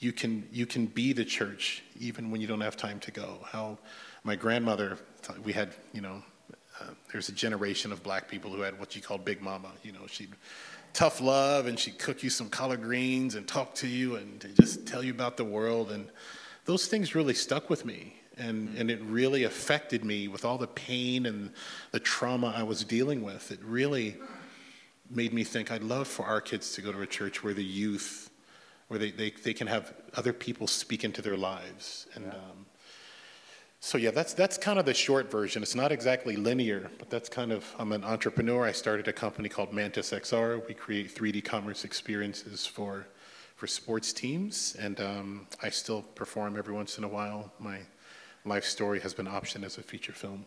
you 0.00 0.12
can 0.12 0.46
you 0.52 0.66
can 0.66 0.86
be 0.86 1.12
the 1.12 1.24
church 1.24 1.82
even 1.98 2.30
when 2.30 2.40
you 2.40 2.46
don't 2.46 2.60
have 2.60 2.76
time 2.76 3.00
to 3.00 3.10
go. 3.10 3.38
How 3.46 3.78
my 4.22 4.36
grandmother, 4.36 4.98
we 5.42 5.52
had 5.52 5.74
you 5.92 6.00
know, 6.00 6.22
uh, 6.80 6.86
there's 7.12 7.28
a 7.28 7.32
generation 7.32 7.92
of 7.92 8.02
black 8.02 8.28
people 8.28 8.50
who 8.50 8.62
had 8.62 8.78
what 8.78 8.96
you 8.96 9.02
call 9.02 9.18
big 9.18 9.40
mama. 9.40 9.70
You 9.82 9.92
know, 9.92 10.06
she'd 10.06 10.32
tough 10.92 11.20
love 11.20 11.66
and 11.66 11.78
she'd 11.78 11.98
cook 11.98 12.22
you 12.22 12.30
some 12.30 12.48
collard 12.48 12.82
greens 12.82 13.34
and 13.34 13.46
talk 13.46 13.74
to 13.74 13.86
you 13.86 14.16
and 14.16 14.54
just 14.60 14.86
tell 14.86 15.02
you 15.02 15.12
about 15.12 15.36
the 15.36 15.44
world 15.44 15.90
and 15.90 16.06
those 16.64 16.86
things 16.86 17.14
really 17.14 17.34
stuck 17.34 17.68
with 17.68 17.84
me 17.84 18.14
and, 18.38 18.76
and 18.76 18.90
it 18.90 19.00
really 19.02 19.44
affected 19.44 20.04
me 20.04 20.28
with 20.28 20.44
all 20.44 20.58
the 20.58 20.66
pain 20.66 21.26
and 21.26 21.50
the 21.90 22.00
trauma 22.00 22.52
I 22.56 22.62
was 22.62 22.84
dealing 22.84 23.22
with. 23.22 23.50
It 23.50 23.60
really 23.62 24.16
made 25.10 25.32
me 25.32 25.44
think 25.44 25.70
I'd 25.70 25.82
love 25.82 26.08
for 26.08 26.24
our 26.24 26.40
kids 26.40 26.72
to 26.74 26.80
go 26.80 26.92
to 26.92 27.00
a 27.02 27.06
church 27.06 27.44
where 27.44 27.54
the 27.54 27.64
youth 27.64 28.30
where 28.88 28.98
they, 28.98 29.10
they, 29.10 29.30
they 29.30 29.54
can 29.54 29.66
have 29.66 29.94
other 30.14 30.32
people 30.32 30.66
speak 30.66 31.04
into 31.04 31.22
their 31.22 31.36
lives. 31.36 32.06
And 32.14 32.26
um, 32.26 32.66
so, 33.84 33.98
yeah, 33.98 34.12
that's, 34.12 34.32
that's 34.32 34.56
kind 34.56 34.78
of 34.78 34.86
the 34.86 34.94
short 34.94 35.30
version. 35.30 35.62
It's 35.62 35.74
not 35.74 35.92
exactly 35.92 36.36
linear, 36.36 36.90
but 36.98 37.10
that's 37.10 37.28
kind 37.28 37.52
of, 37.52 37.66
I'm 37.78 37.92
an 37.92 38.02
entrepreneur. 38.02 38.64
I 38.64 38.72
started 38.72 39.08
a 39.08 39.12
company 39.12 39.50
called 39.50 39.74
Mantis 39.74 40.10
XR. 40.10 40.66
We 40.66 40.72
create 40.72 41.14
3D 41.14 41.44
commerce 41.44 41.84
experiences 41.84 42.64
for, 42.64 43.06
for 43.56 43.66
sports 43.66 44.14
teams, 44.14 44.74
and 44.80 44.98
um, 45.02 45.46
I 45.62 45.68
still 45.68 46.00
perform 46.00 46.56
every 46.56 46.72
once 46.72 46.96
in 46.96 47.04
a 47.04 47.08
while. 47.08 47.52
My 47.58 47.80
life 48.46 48.64
story 48.64 49.00
has 49.00 49.12
been 49.12 49.26
optioned 49.26 49.64
as 49.64 49.76
a 49.76 49.82
feature 49.82 50.14
film. 50.14 50.46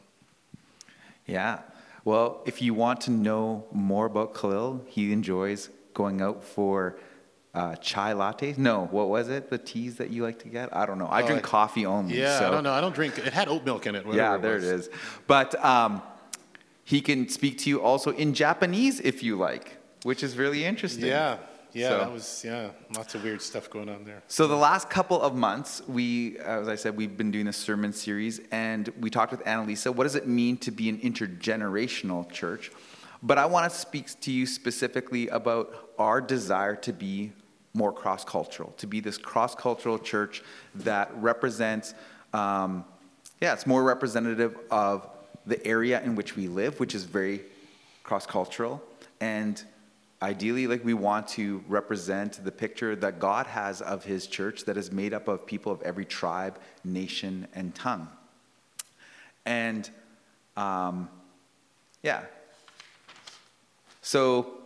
Yeah. 1.27 1.59
Well, 2.05 2.41
if 2.47 2.59
you 2.59 2.73
want 2.73 3.01
to 3.01 3.11
know 3.11 3.65
more 3.71 4.07
about 4.07 4.33
Kahlil, 4.33 4.81
he 4.87 5.13
enjoys 5.13 5.69
going 5.93 6.21
out 6.21 6.43
for 6.43 6.97
uh, 7.57 7.75
chai 7.77 8.13
lattes. 8.13 8.57
No, 8.57 8.87
what 8.91 9.07
was 9.09 9.29
it? 9.29 9.49
The 9.49 9.57
teas 9.57 9.95
that 9.97 10.09
you 10.11 10.21
like 10.23 10.39
to 10.39 10.47
get? 10.57 10.75
I 10.75 10.85
don't 10.85 10.99
know. 10.99 11.07
I 11.07 11.23
Oh, 11.23 11.27
drink 11.27 11.41
I- 11.45 11.49
coffee 11.57 11.85
only. 11.85 12.19
Yeah, 12.19 12.39
so. 12.39 12.47
I 12.47 12.51
don't 12.51 12.63
know. 12.63 12.73
I 12.73 12.81
don't 12.81 12.93
drink. 12.95 13.17
It 13.17 13.33
had 13.33 13.47
oat 13.49 13.63
milk 13.65 13.87
in 13.87 13.95
it. 13.95 14.05
Yeah, 14.11 14.37
there 14.37 14.57
it 14.57 14.63
is. 14.63 14.89
But 15.25 15.49
um, 15.73 16.01
he 16.83 17.01
can 17.01 17.27
speak 17.29 17.57
to 17.59 17.69
you 17.71 17.81
also 17.81 18.11
in 18.11 18.33
Japanese 18.33 18.99
if 18.99 19.23
you 19.23 19.35
like, 19.37 19.77
which 20.03 20.21
is 20.23 20.37
really 20.37 20.63
interesting. 20.71 21.05
Yeah, 21.05 21.37
yeah, 21.73 21.89
So- 21.89 21.97
that 22.03 22.11
was 22.19 22.27
yeah, 22.45 22.69
lots 22.95 23.15
of 23.15 23.23
weird 23.23 23.41
stuff 23.41 23.69
going 23.69 23.89
on 23.89 24.03
there. 24.05 24.21
So 24.27 24.47
the 24.47 24.55
last 24.69 24.89
couple 24.89 25.19
of 25.21 25.33
months, 25.35 25.81
we, 25.87 26.37
as 26.39 26.67
I 26.67 26.75
said, 26.75 26.95
we've 26.95 27.17
been 27.17 27.31
doing 27.31 27.45
this 27.45 27.57
sermon 27.57 27.91
series, 27.91 28.39
and 28.51 28.83
we 28.99 29.09
talked 29.09 29.31
with 29.31 29.43
Anneliesa. 29.45 29.93
What 29.95 30.03
does 30.03 30.15
it 30.15 30.27
mean 30.27 30.57
to 30.57 30.71
be 30.71 30.89
an 30.89 30.97
intergenerational 30.99 32.29
church? 32.31 32.71
But 33.23 33.39
I 33.39 33.47
want 33.47 33.71
to 33.71 33.75
speak 33.75 34.05
to 34.21 34.31
you 34.31 34.45
specifically 34.45 35.27
about 35.29 35.73
our 35.97 36.21
desire 36.21 36.75
to 36.87 36.93
be 36.93 37.31
more 37.77 37.93
cross-cultural, 37.93 38.73
to 38.77 38.87
be 38.87 38.99
this 38.99 39.17
cross-cultural 39.17 39.99
church 39.99 40.43
that 40.75 41.11
represents, 41.15 41.93
um, 42.33 42.83
yeah, 43.39 43.53
it's 43.53 43.67
more 43.67 43.83
representative 43.83 44.57
of 44.71 45.07
the 45.45 45.65
area 45.65 46.01
in 46.01 46.15
which 46.15 46.35
we 46.35 46.47
live, 46.47 46.79
which 46.79 46.95
is 46.95 47.03
very 47.03 47.41
cross-cultural, 48.03 48.81
and 49.21 49.63
ideally 50.21 50.65
like 50.65 50.83
we 50.83 50.95
want 50.95 51.27
to 51.27 51.63
represent 51.67 52.43
the 52.43 52.51
picture 52.51 52.95
that 52.95 53.19
god 53.19 53.45
has 53.45 53.81
of 53.81 54.03
his 54.03 54.25
church 54.25 54.65
that 54.65 54.75
is 54.75 54.91
made 54.91 55.13
up 55.13 55.27
of 55.27 55.45
people 55.45 55.71
of 55.71 55.79
every 55.83 56.05
tribe 56.05 56.57
nation 56.83 57.47
and 57.53 57.75
tongue. 57.75 58.07
And 59.45 59.87
um, 60.55 61.07
yeah. 62.01 62.23
So 64.01 64.56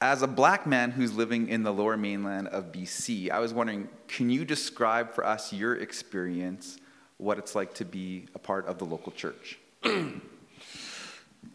as 0.00 0.22
a 0.22 0.26
black 0.26 0.66
man 0.66 0.90
who's 0.90 1.14
living 1.14 1.48
in 1.48 1.62
the 1.62 1.72
lower 1.72 1.96
mainland 1.96 2.48
of 2.48 2.72
bc 2.72 3.30
i 3.30 3.38
was 3.38 3.52
wondering 3.52 3.88
can 4.06 4.30
you 4.30 4.44
describe 4.44 5.12
for 5.12 5.24
us 5.24 5.52
your 5.52 5.74
experience 5.76 6.78
what 7.16 7.38
it's 7.38 7.54
like 7.54 7.74
to 7.74 7.84
be 7.84 8.26
a 8.34 8.38
part 8.38 8.66
of 8.66 8.78
the 8.78 8.84
local 8.84 9.12
church 9.12 9.58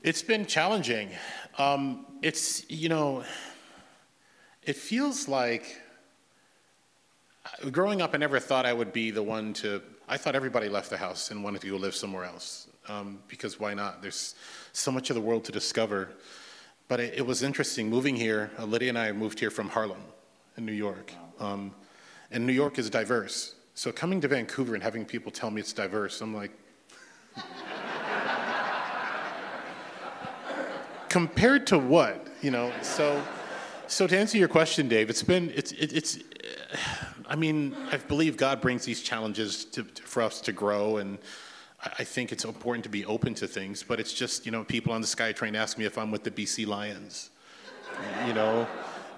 It's 0.03 0.21
been 0.21 0.45
challenging. 0.45 1.11
Um, 1.57 2.05
it's, 2.21 2.69
you 2.69 2.89
know, 2.89 3.23
it 4.63 4.75
feels 4.75 5.29
like 5.29 5.79
growing 7.71 8.01
up, 8.01 8.13
I 8.13 8.17
never 8.17 8.37
thought 8.39 8.65
I 8.65 8.73
would 8.73 8.91
be 8.91 9.11
the 9.11 9.23
one 9.23 9.53
to, 9.53 9.81
I 10.09 10.17
thought 10.17 10.35
everybody 10.35 10.67
left 10.67 10.89
the 10.89 10.97
house 10.97 11.31
and 11.31 11.41
wanted 11.41 11.61
to 11.61 11.69
go 11.69 11.77
live 11.77 11.95
somewhere 11.95 12.25
else. 12.25 12.67
Um, 12.89 13.19
because 13.29 13.61
why 13.61 13.73
not? 13.73 14.01
There's 14.01 14.35
so 14.73 14.91
much 14.91 15.09
of 15.09 15.15
the 15.15 15.21
world 15.21 15.45
to 15.45 15.53
discover. 15.53 16.09
But 16.87 16.99
it, 16.99 17.13
it 17.17 17.25
was 17.25 17.43
interesting 17.43 17.89
moving 17.89 18.15
here. 18.15 18.51
Uh, 18.59 18.65
Lydia 18.65 18.89
and 18.89 18.97
I 18.97 19.11
moved 19.11 19.39
here 19.39 19.49
from 19.51 19.69
Harlem 19.69 20.01
in 20.57 20.65
New 20.65 20.73
York. 20.73 21.13
Um, 21.39 21.73
and 22.31 22.45
New 22.45 22.53
York 22.53 22.77
is 22.79 22.89
diverse. 22.89 23.55
So 23.75 23.91
coming 23.91 24.21
to 24.21 24.27
Vancouver 24.27 24.75
and 24.75 24.83
having 24.83 25.05
people 25.05 25.31
tell 25.31 25.49
me 25.49 25.61
it's 25.61 25.73
diverse, 25.73 26.21
I'm 26.21 26.35
like, 26.35 26.51
compared 31.09 31.67
to 31.67 31.77
what 31.77 32.27
you 32.41 32.49
know 32.49 32.71
so 32.81 33.21
so 33.85 34.07
to 34.07 34.17
answer 34.17 34.35
your 34.35 34.47
question 34.47 34.87
dave 34.87 35.11
it's 35.11 35.21
been 35.21 35.51
it's 35.55 35.71
it, 35.73 35.93
it's 35.93 36.17
i 37.27 37.35
mean 37.35 37.75
i 37.91 37.97
believe 37.97 38.35
god 38.35 38.59
brings 38.59 38.83
these 38.83 39.01
challenges 39.01 39.63
to, 39.65 39.83
to- 39.83 40.01
for 40.01 40.23
us 40.23 40.41
to 40.41 40.51
grow 40.51 40.97
and 40.97 41.19
I, 41.99 42.03
think 42.03 42.31
it's 42.31 42.45
important 42.45 42.83
to 42.85 42.89
be 42.89 43.05
open 43.05 43.33
to 43.35 43.47
things 43.47 43.83
but 43.83 43.99
it's 43.99 44.13
just 44.13 44.45
you 44.45 44.51
know 44.51 44.63
people 44.63 44.93
on 44.93 45.01
the 45.01 45.07
skytrain 45.07 45.55
ask 45.55 45.77
me 45.77 45.85
if 45.85 45.97
i'm 45.97 46.11
with 46.11 46.23
the 46.23 46.31
bc 46.31 46.65
lions. 46.65 47.29
You 48.25 48.33
know? 48.33 48.67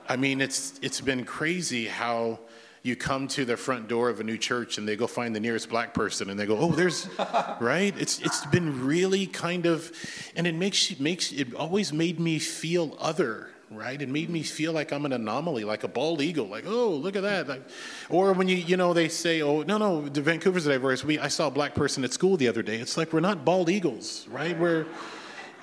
I 0.07 0.15
mean 0.15 0.41
it's 0.41 0.79
it's 0.81 1.01
been 1.01 1.25
crazy 1.25 1.85
how 1.87 2.39
you 2.83 2.95
come 2.95 3.27
to 3.29 3.45
the 3.45 3.57
front 3.57 3.87
door 3.87 4.09
of 4.09 4.19
a 4.19 4.23
new 4.23 4.37
church 4.37 4.77
and 4.77 4.87
they 4.87 4.95
go 4.95 5.07
find 5.07 5.35
the 5.35 5.39
nearest 5.39 5.69
black 5.69 5.93
person 5.93 6.29
and 6.29 6.39
they 6.39 6.45
go 6.45 6.57
oh 6.57 6.71
there's 6.71 7.07
right? 7.59 7.93
It's 7.97 8.19
it's 8.19 8.45
been 8.47 8.85
really 8.85 9.27
kind 9.27 9.65
of 9.65 9.91
and 10.35 10.45
it 10.45 10.55
makes 10.55 10.99
makes 10.99 11.31
it 11.31 11.53
always 11.55 11.93
made 11.93 12.19
me 12.19 12.39
feel 12.39 12.95
other 12.99 13.49
right 13.75 14.01
it 14.01 14.09
made 14.09 14.29
me 14.29 14.43
feel 14.43 14.71
like 14.71 14.91
i'm 14.91 15.05
an 15.05 15.13
anomaly 15.13 15.63
like 15.63 15.83
a 15.83 15.87
bald 15.87 16.21
eagle 16.21 16.47
like 16.47 16.63
oh 16.65 16.89
look 16.89 17.15
at 17.15 17.23
that 17.23 17.47
like, 17.47 17.63
or 18.09 18.33
when 18.33 18.47
you 18.47 18.57
you 18.57 18.77
know 18.77 18.93
they 18.93 19.07
say 19.09 19.41
oh 19.41 19.61
no 19.63 19.77
no 19.77 20.01
the 20.09 20.21
vancouver's 20.21 20.65
diverse 20.65 21.03
we 21.03 21.19
i 21.19 21.27
saw 21.27 21.47
a 21.47 21.51
black 21.51 21.75
person 21.75 22.03
at 22.03 22.13
school 22.13 22.37
the 22.37 22.47
other 22.47 22.63
day 22.63 22.77
it's 22.77 22.97
like 22.97 23.13
we're 23.13 23.19
not 23.19 23.43
bald 23.45 23.69
eagles 23.69 24.27
right 24.29 24.57
we're 24.59 24.85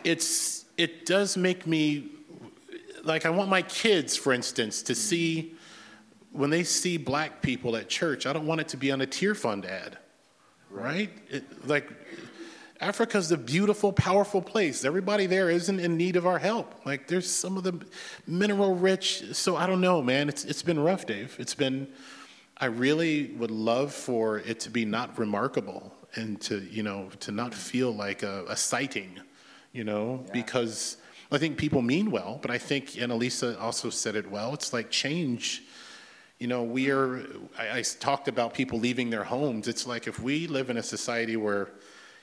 it's 0.05 0.65
it 0.77 1.07
does 1.07 1.37
make 1.37 1.67
me 1.67 2.09
like 3.05 3.27
I 3.27 3.31
want 3.31 3.51
my 3.51 3.63
kids, 3.63 4.17
for 4.17 4.33
instance, 4.33 4.83
to 4.83 4.93
mm. 4.93 4.97
see 4.97 5.55
when 6.33 6.51
they 6.51 6.65
see 6.65 6.97
black 6.97 7.43
people 7.43 7.77
at 7.77 7.89
church. 7.89 8.27
I 8.27 8.33
don't 8.33 8.47
want 8.47 8.61
it 8.61 8.69
to 8.69 8.77
be 8.77 8.91
on 8.91 9.01
a 9.01 9.07
Tearfund 9.07 9.67
ad, 9.67 9.99
right? 10.71 11.11
It, 11.29 11.67
like 11.67 11.91
Africa's 12.83 13.31
a 13.31 13.39
beautiful, 13.39 13.93
powerful 13.93 14.43
place. 14.43 14.85
Everybody 14.85 15.27
there 15.27 15.49
isn't 15.49 15.79
in 15.79 15.97
need 15.97 16.17
of 16.17 16.27
our 16.27 16.41
help. 16.41 16.75
Like 16.85 17.07
there's 17.07 17.31
some 17.31 17.57
of 17.57 17.63
the 17.63 17.81
mineral 18.27 18.75
rich. 18.75 19.37
So 19.37 19.57
I 19.57 19.69
don't 19.69 19.81
know, 19.81 20.03
man. 20.03 20.29
It's 20.29 20.45
it's 20.45 20.63
been 20.63 20.81
rough, 20.81 21.07
Dave. 21.07 21.37
It's 21.39 21.55
been. 21.55 21.87
I 22.59 22.67
really 22.67 23.29
would 23.39 23.53
love 23.53 23.93
for 23.95 24.39
it 24.39 24.61
to 24.61 24.71
be 24.71 24.85
not 24.85 25.17
remarkable 25.19 25.95
and 26.17 26.41
to 26.43 26.59
you 26.59 26.83
know 26.83 27.09
to 27.21 27.31
not 27.31 27.55
feel 27.55 27.95
like 27.95 28.25
a, 28.25 28.45
a 28.49 28.57
sighting, 28.57 29.21
you 29.73 29.85
know, 29.85 30.25
because 30.33 30.97
I 31.31 31.39
think 31.39 31.59
people 31.59 31.83
mean 31.83 32.11
well, 32.11 32.41
but 32.43 32.51
I 32.51 32.59
think 32.59 32.91
Anneliesa 32.91 33.61
also 33.61 33.91
said 33.91 34.17
it 34.17 34.29
well. 34.29 34.55
It's 34.55 34.73
like 34.73 34.91
change. 34.91 35.63
You 36.41 36.49
know, 36.49 36.65
we 36.65 36.91
are. 36.91 37.23
I, 37.57 37.79
I 37.79 37.83
talked 37.83 38.27
about 38.27 38.55
people 38.55 38.81
leaving 38.81 39.09
their 39.09 39.25
homes. 39.25 39.69
It's 39.69 39.87
like 39.87 40.09
if 40.09 40.19
we 40.19 40.49
live 40.49 40.69
in 40.69 40.77
a 40.77 40.83
society 40.83 41.37
where, 41.37 41.69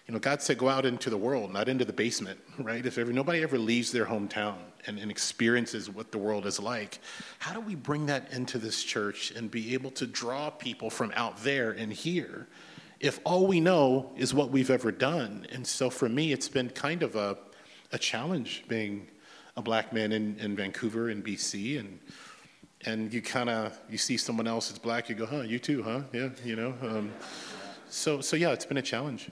you 0.09 0.13
know, 0.13 0.19
God 0.19 0.41
said, 0.41 0.57
go 0.57 0.67
out 0.67 0.87
into 0.87 1.11
the 1.11 1.17
world, 1.17 1.53
not 1.53 1.69
into 1.69 1.85
the 1.85 1.93
basement, 1.93 2.39
right? 2.57 2.83
If 2.83 2.97
ever, 2.97 3.13
nobody 3.13 3.43
ever 3.43 3.59
leaves 3.59 3.91
their 3.91 4.07
hometown 4.07 4.55
and, 4.87 4.97
and 4.97 5.11
experiences 5.11 5.87
what 5.87 6.11
the 6.11 6.17
world 6.17 6.47
is 6.47 6.59
like, 6.59 6.97
how 7.37 7.53
do 7.53 7.59
we 7.59 7.75
bring 7.75 8.07
that 8.07 8.33
into 8.33 8.57
this 8.57 8.83
church 8.83 9.29
and 9.29 9.51
be 9.51 9.75
able 9.75 9.91
to 9.91 10.07
draw 10.07 10.49
people 10.49 10.89
from 10.89 11.13
out 11.15 11.37
there 11.43 11.73
and 11.73 11.93
here? 11.93 12.47
If 12.99 13.19
all 13.23 13.45
we 13.45 13.59
know 13.59 14.11
is 14.17 14.33
what 14.33 14.49
we've 14.49 14.71
ever 14.71 14.91
done. 14.91 15.45
And 15.51 15.65
so 15.65 15.91
for 15.91 16.09
me, 16.09 16.33
it's 16.33 16.49
been 16.49 16.71
kind 16.71 17.03
of 17.03 17.15
a, 17.15 17.37
a 17.91 17.99
challenge 17.99 18.63
being 18.67 19.09
a 19.57 19.61
black 19.61 19.93
man 19.93 20.11
in, 20.11 20.39
in 20.39 20.55
Vancouver 20.55 21.11
in 21.11 21.21
BC 21.21 21.79
and 21.79 21.99
and 22.85 23.13
you 23.13 23.21
kind 23.21 23.49
of 23.49 23.77
you 23.89 23.97
see 23.97 24.15
someone 24.15 24.47
else 24.47 24.69
that's 24.69 24.79
black 24.79 25.09
you 25.09 25.15
go 25.15 25.25
huh 25.25 25.41
you 25.41 25.59
too 25.59 25.83
huh 25.83 25.99
yeah 26.13 26.29
you 26.45 26.55
know 26.55 26.73
um, 26.81 27.11
so 27.89 28.21
so 28.21 28.37
yeah 28.37 28.51
it's 28.51 28.65
been 28.65 28.77
a 28.77 28.81
challenge 28.81 29.29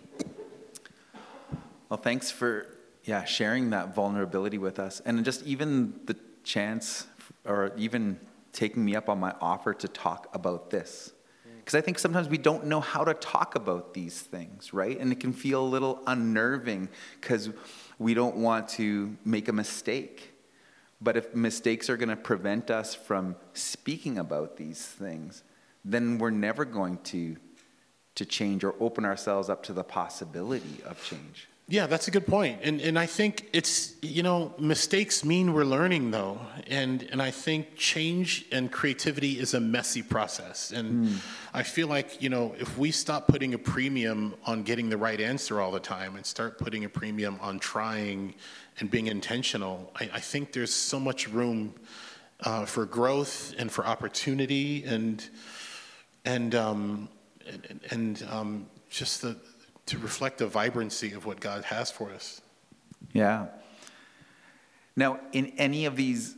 Well, 1.89 1.97
thanks 1.97 2.29
for 2.31 2.67
yeah 3.03 3.23
sharing 3.23 3.69
that 3.69 3.95
vulnerability 3.95 4.57
with 4.57 4.79
us, 4.79 5.01
and 5.05 5.23
just 5.23 5.43
even 5.43 5.99
the 6.05 6.15
chance, 6.43 7.07
or 7.45 7.71
even 7.77 8.19
taking 8.51 8.83
me 8.83 8.95
up 8.95 9.07
on 9.07 9.19
my 9.19 9.33
offer 9.39 9.73
to 9.73 9.87
talk 9.87 10.27
about 10.33 10.69
this. 10.69 11.11
Mm. 11.47 11.57
Because 11.59 11.75
I 11.75 11.81
think 11.81 11.99
sometimes 11.99 12.27
we 12.27 12.37
don't 12.37 12.65
know 12.65 12.79
how 12.81 13.03
to 13.03 13.13
talk 13.13 13.55
about 13.55 13.93
these 13.93 14.19
things, 14.19 14.73
right? 14.73 14.99
And 14.99 15.11
it 15.11 15.19
can 15.19 15.31
feel 15.31 15.61
a 15.61 15.69
little 15.69 16.01
unnerving 16.07 16.89
because 17.21 17.51
we 17.99 18.13
don't 18.13 18.37
want 18.37 18.67
to 18.69 19.15
make 19.23 19.47
a 19.47 19.53
mistake. 19.53 20.33
But 20.99 21.15
if 21.15 21.35
mistakes 21.35 21.89
are 21.89 21.97
going 21.97 22.09
to 22.09 22.15
prevent 22.15 22.71
us 22.71 22.95
from 22.95 23.35
speaking 23.53 24.17
about 24.17 24.57
these 24.57 24.83
things, 24.83 25.43
then 25.85 26.17
we're 26.17 26.31
never 26.31 26.65
going 26.65 26.97
to, 27.03 27.37
to 28.15 28.25
change 28.25 28.63
or 28.63 28.73
open 28.79 29.05
ourselves 29.05 29.49
up 29.49 29.61
to 29.63 29.73
the 29.73 29.83
possibility 29.83 30.81
of 30.85 31.03
change. 31.03 31.47
Yeah, 31.69 31.85
that's 31.87 32.07
a 32.07 32.11
good 32.11 32.25
point. 32.25 32.61
And 32.63 32.79
and 32.79 32.97
I 32.97 33.07
think 33.07 33.49
it's 33.51 33.95
you 34.01 34.23
know, 34.23 34.53
mistakes 34.57 35.25
mean 35.25 35.53
we're 35.53 35.65
learning 35.65 36.11
though. 36.11 36.39
And 36.67 37.03
and 37.11 37.21
I 37.21 37.31
think 37.31 37.75
change 37.75 38.45
and 38.53 38.71
creativity 38.71 39.37
is 39.37 39.53
a 39.53 39.59
messy 39.59 40.01
process. 40.01 40.71
And 40.71 41.07
mm. 41.07 41.17
I 41.53 41.63
feel 41.63 41.89
like, 41.89 42.21
you 42.21 42.29
know, 42.29 42.55
if 42.57 42.77
we 42.77 42.91
stop 42.91 43.27
putting 43.27 43.53
a 43.53 43.57
premium 43.57 44.35
on 44.45 44.63
getting 44.63 44.89
the 44.89 44.97
right 44.97 45.19
answer 45.19 45.59
all 45.59 45.71
the 45.71 45.81
time 45.81 46.15
and 46.15 46.25
start 46.25 46.57
putting 46.57 46.85
a 46.85 46.89
premium 46.89 47.37
on 47.41 47.59
trying 47.59 48.35
and 48.79 48.89
being 48.89 49.07
intentional, 49.07 49.91
I, 49.93 50.09
I 50.13 50.19
think 50.21 50.53
there's 50.53 50.73
so 50.73 51.01
much 51.01 51.27
room 51.27 51.75
uh, 52.41 52.65
for 52.65 52.85
growth 52.85 53.53
and 53.57 53.69
for 53.69 53.85
opportunity 53.85 54.85
and 54.85 55.27
and 56.23 56.55
um, 56.55 57.09
and, 57.45 57.81
and 57.91 58.27
um, 58.29 58.67
just 58.89 59.21
the 59.21 59.35
to 59.87 59.97
reflect 59.97 60.37
the 60.37 60.47
vibrancy 60.47 61.13
of 61.13 61.25
what 61.25 61.39
God 61.39 61.63
has 61.65 61.91
for 61.91 62.11
us. 62.11 62.41
Yeah. 63.13 63.47
Now, 64.95 65.19
in 65.31 65.53
any 65.57 65.85
of 65.85 65.95
these 65.95 66.35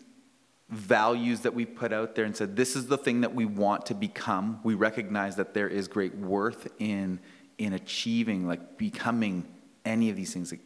values 0.69 1.41
that 1.41 1.53
we 1.53 1.65
put 1.65 1.91
out 1.91 2.15
there 2.15 2.25
and 2.25 2.35
said, 2.35 2.55
this 2.55 2.75
is 2.75 2.87
the 2.87 2.97
thing 2.97 3.21
that 3.21 3.33
we 3.33 3.45
want 3.45 3.87
to 3.87 3.95
become, 3.95 4.59
we 4.63 4.75
recognize 4.75 5.35
that 5.37 5.53
there 5.53 5.67
is 5.67 5.87
great 5.87 6.15
worth 6.15 6.67
in, 6.79 7.19
in 7.57 7.73
achieving, 7.73 8.47
like 8.47 8.77
becoming 8.77 9.47
any 9.85 10.09
of 10.09 10.15
these 10.15 10.31
things, 10.33 10.51
like 10.51 10.61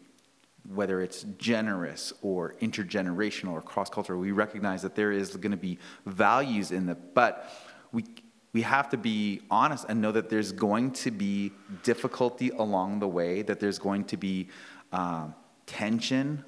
whether 0.73 1.01
it's 1.01 1.23
generous 1.37 2.13
or 2.21 2.55
intergenerational 2.61 3.51
or 3.51 3.61
cross 3.61 3.89
cultural, 3.89 4.19
we 4.19 4.31
recognize 4.31 4.81
that 4.81 4.95
there 4.95 5.11
is 5.11 5.35
going 5.35 5.51
to 5.51 5.57
be 5.57 5.77
values 6.05 6.71
in 6.71 6.85
that. 6.87 7.13
But 7.13 7.49
we, 7.91 8.05
we 8.53 8.61
have 8.61 8.89
to 8.89 8.97
be 8.97 9.41
honest 9.49 9.85
and 9.89 9.99
know 9.99 10.11
that 10.11 10.29
there's 10.29 10.51
going 10.51 10.91
to 10.91 11.11
be 11.11 11.51
difficulty 11.81 12.51
along 12.51 12.99
the 12.99 13.07
way, 13.07 13.41
that 13.41 13.59
there's 13.59 13.79
going 13.79 14.05
to 14.05 14.17
be 14.17 14.47
uh, 14.91 15.27
tension 15.65 16.45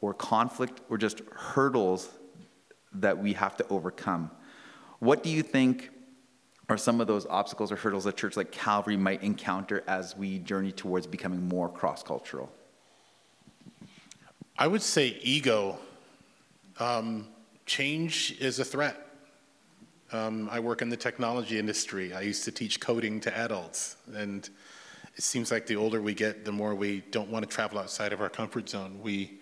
or 0.00 0.12
conflict 0.12 0.80
or 0.90 0.98
just 0.98 1.22
hurdles 1.32 2.10
that 2.92 3.16
we 3.16 3.32
have 3.32 3.56
to 3.56 3.66
overcome. 3.68 4.30
What 4.98 5.22
do 5.22 5.30
you 5.30 5.42
think 5.42 5.90
are 6.68 6.76
some 6.76 7.00
of 7.00 7.06
those 7.06 7.26
obstacles 7.26 7.70
or 7.70 7.76
hurdles 7.76 8.06
a 8.06 8.12
church 8.12 8.36
like 8.36 8.50
Calvary 8.50 8.96
might 8.96 9.22
encounter 9.22 9.84
as 9.86 10.16
we 10.16 10.38
journey 10.40 10.72
towards 10.72 11.06
becoming 11.06 11.46
more 11.46 11.68
cross 11.68 12.02
cultural? 12.02 12.50
I 14.58 14.66
would 14.66 14.82
say 14.82 15.18
ego. 15.22 15.78
Um, 16.80 17.28
change 17.66 18.36
is 18.40 18.58
a 18.58 18.64
threat. 18.64 19.03
Um, 20.14 20.48
I 20.48 20.60
work 20.60 20.80
in 20.80 20.90
the 20.90 20.96
technology 20.96 21.58
industry. 21.58 22.14
I 22.14 22.20
used 22.20 22.44
to 22.44 22.52
teach 22.52 22.78
coding 22.78 23.18
to 23.22 23.36
adults, 23.36 23.96
and 24.14 24.48
it 25.16 25.24
seems 25.24 25.50
like 25.50 25.66
the 25.66 25.74
older 25.74 26.00
we 26.00 26.14
get, 26.14 26.44
the 26.44 26.52
more 26.52 26.72
we 26.72 27.02
don't 27.10 27.28
want 27.30 27.42
to 27.42 27.52
travel 27.52 27.80
outside 27.80 28.12
of 28.12 28.20
our 28.20 28.28
comfort 28.28 28.68
zone. 28.68 29.00
We, 29.02 29.40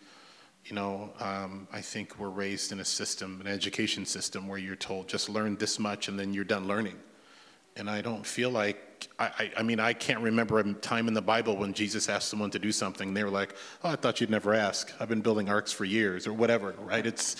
you 0.65 0.75
know, 0.75 1.11
um, 1.21 1.69
I 1.75 1.83
think 1.83 2.19
we're 2.19 2.31
raised 2.31 2.73
in 2.73 2.81
a 2.81 2.87
system, 2.87 3.39
an 3.43 3.49
education 3.49 4.07
system, 4.07 4.49
where 4.49 4.57
you're 4.57 4.75
told 4.75 5.09
just 5.09 5.29
learn 5.29 5.57
this 5.57 5.79
much 5.79 6.09
and 6.09 6.19
then 6.19 6.33
you're 6.33 6.43
done 6.43 6.67
learning. 6.67 6.99
And 7.77 7.91
I 7.91 8.01
don't 8.01 8.25
feel 8.25 8.49
like, 8.49 9.11
I, 9.19 9.27
I, 9.27 9.53
I 9.59 9.63
mean, 9.63 9.79
I 9.79 9.93
can't 9.93 10.21
remember 10.21 10.59
a 10.59 10.73
time 10.73 11.07
in 11.07 11.13
the 11.13 11.21
Bible 11.21 11.55
when 11.55 11.75
Jesus 11.75 12.09
asked 12.09 12.31
someone 12.31 12.51
to 12.51 12.59
do 12.59 12.73
something. 12.73 13.13
They 13.13 13.25
were 13.25 13.31
like, 13.31 13.57
oh, 13.85 13.91
I 13.91 13.97
thought 13.97 14.23
you'd 14.23 14.31
never 14.31 14.55
ask. 14.55 14.91
I've 14.99 15.09
been 15.11 15.21
building 15.21 15.51
arks 15.51 15.73
for 15.73 15.85
years, 15.85 16.27
or 16.27 16.33
whatever, 16.33 16.75
right? 16.81 17.05
It's, 17.05 17.37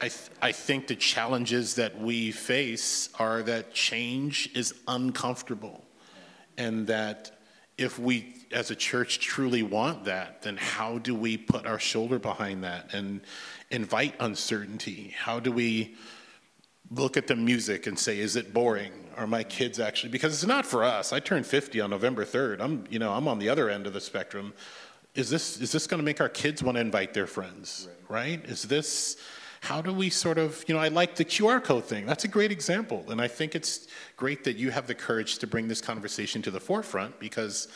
I, 0.00 0.08
th- 0.08 0.30
I 0.40 0.52
think 0.52 0.86
the 0.86 0.96
challenges 0.96 1.74
that 1.74 2.00
we 2.00 2.30
face 2.30 3.08
are 3.18 3.42
that 3.42 3.72
change 3.72 4.50
is 4.54 4.74
uncomfortable. 4.86 5.84
And 6.56 6.86
that 6.86 7.38
if 7.76 7.98
we 7.98 8.34
as 8.52 8.70
a 8.70 8.76
church 8.76 9.20
truly 9.20 9.62
want 9.62 10.04
that, 10.04 10.42
then 10.42 10.56
how 10.56 10.98
do 10.98 11.14
we 11.14 11.36
put 11.36 11.66
our 11.66 11.78
shoulder 11.78 12.18
behind 12.18 12.64
that 12.64 12.94
and 12.94 13.20
invite 13.70 14.14
uncertainty? 14.20 15.14
How 15.16 15.38
do 15.38 15.52
we 15.52 15.96
look 16.90 17.16
at 17.16 17.26
the 17.26 17.36
music 17.36 17.86
and 17.86 17.98
say, 17.98 18.18
is 18.18 18.36
it 18.36 18.54
boring? 18.54 18.92
Are 19.16 19.26
my 19.26 19.42
kids 19.42 19.78
actually, 19.80 20.10
because 20.10 20.32
it's 20.32 20.46
not 20.46 20.64
for 20.64 20.84
us. 20.84 21.12
I 21.12 21.20
turned 21.20 21.46
50 21.46 21.80
on 21.80 21.90
November 21.90 22.24
3rd. 22.24 22.60
I'm, 22.60 22.84
you 22.88 22.98
know, 22.98 23.12
I'm 23.12 23.28
on 23.28 23.38
the 23.38 23.48
other 23.48 23.68
end 23.68 23.86
of 23.86 23.92
the 23.92 24.00
spectrum. 24.00 24.54
Is 25.14 25.28
this, 25.28 25.60
is 25.60 25.72
this 25.72 25.86
going 25.86 25.98
to 25.98 26.04
make 26.04 26.20
our 26.20 26.28
kids 26.28 26.62
want 26.62 26.76
to 26.76 26.80
invite 26.80 27.14
their 27.14 27.26
friends? 27.26 27.88
Right? 28.08 28.40
right? 28.40 28.44
Is 28.44 28.62
this, 28.62 29.16
how 29.60 29.82
do 29.82 29.92
we 29.92 30.10
sort 30.10 30.38
of, 30.38 30.64
you 30.68 30.74
know, 30.74 30.80
I 30.80 30.88
like 30.88 31.16
the 31.16 31.24
QR 31.24 31.62
code 31.62 31.84
thing. 31.84 32.06
That's 32.06 32.24
a 32.24 32.28
great 32.28 32.52
example. 32.52 33.04
And 33.08 33.20
I 33.20 33.28
think 33.28 33.54
it's 33.54 33.88
great 34.16 34.44
that 34.44 34.56
you 34.56 34.70
have 34.70 34.86
the 34.86 34.94
courage 34.94 35.38
to 35.38 35.46
bring 35.46 35.68
this 35.68 35.80
conversation 35.80 36.42
to 36.42 36.50
the 36.50 36.60
forefront 36.60 37.18
because 37.18 37.68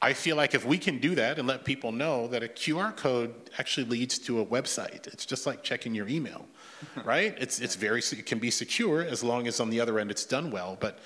I 0.00 0.14
feel 0.14 0.34
like 0.34 0.52
if 0.54 0.64
we 0.64 0.78
can 0.78 0.98
do 0.98 1.14
that 1.14 1.38
and 1.38 1.46
let 1.46 1.64
people 1.64 1.92
know 1.92 2.26
that 2.28 2.42
a 2.42 2.48
QR 2.48 2.96
code 2.96 3.32
actually 3.58 3.86
leads 3.86 4.18
to 4.20 4.40
a 4.40 4.44
website, 4.44 5.06
it's 5.06 5.24
just 5.24 5.46
like 5.46 5.62
checking 5.62 5.94
your 5.94 6.08
email, 6.08 6.46
right? 7.04 7.36
It's, 7.38 7.60
it's 7.60 7.76
very, 7.76 8.00
it 8.00 8.26
can 8.26 8.40
be 8.40 8.50
secure 8.50 9.02
as 9.02 9.22
long 9.22 9.46
as 9.46 9.60
on 9.60 9.70
the 9.70 9.80
other 9.80 10.00
end 10.00 10.10
it's 10.10 10.24
done 10.24 10.50
well. 10.50 10.76
But 10.80 10.98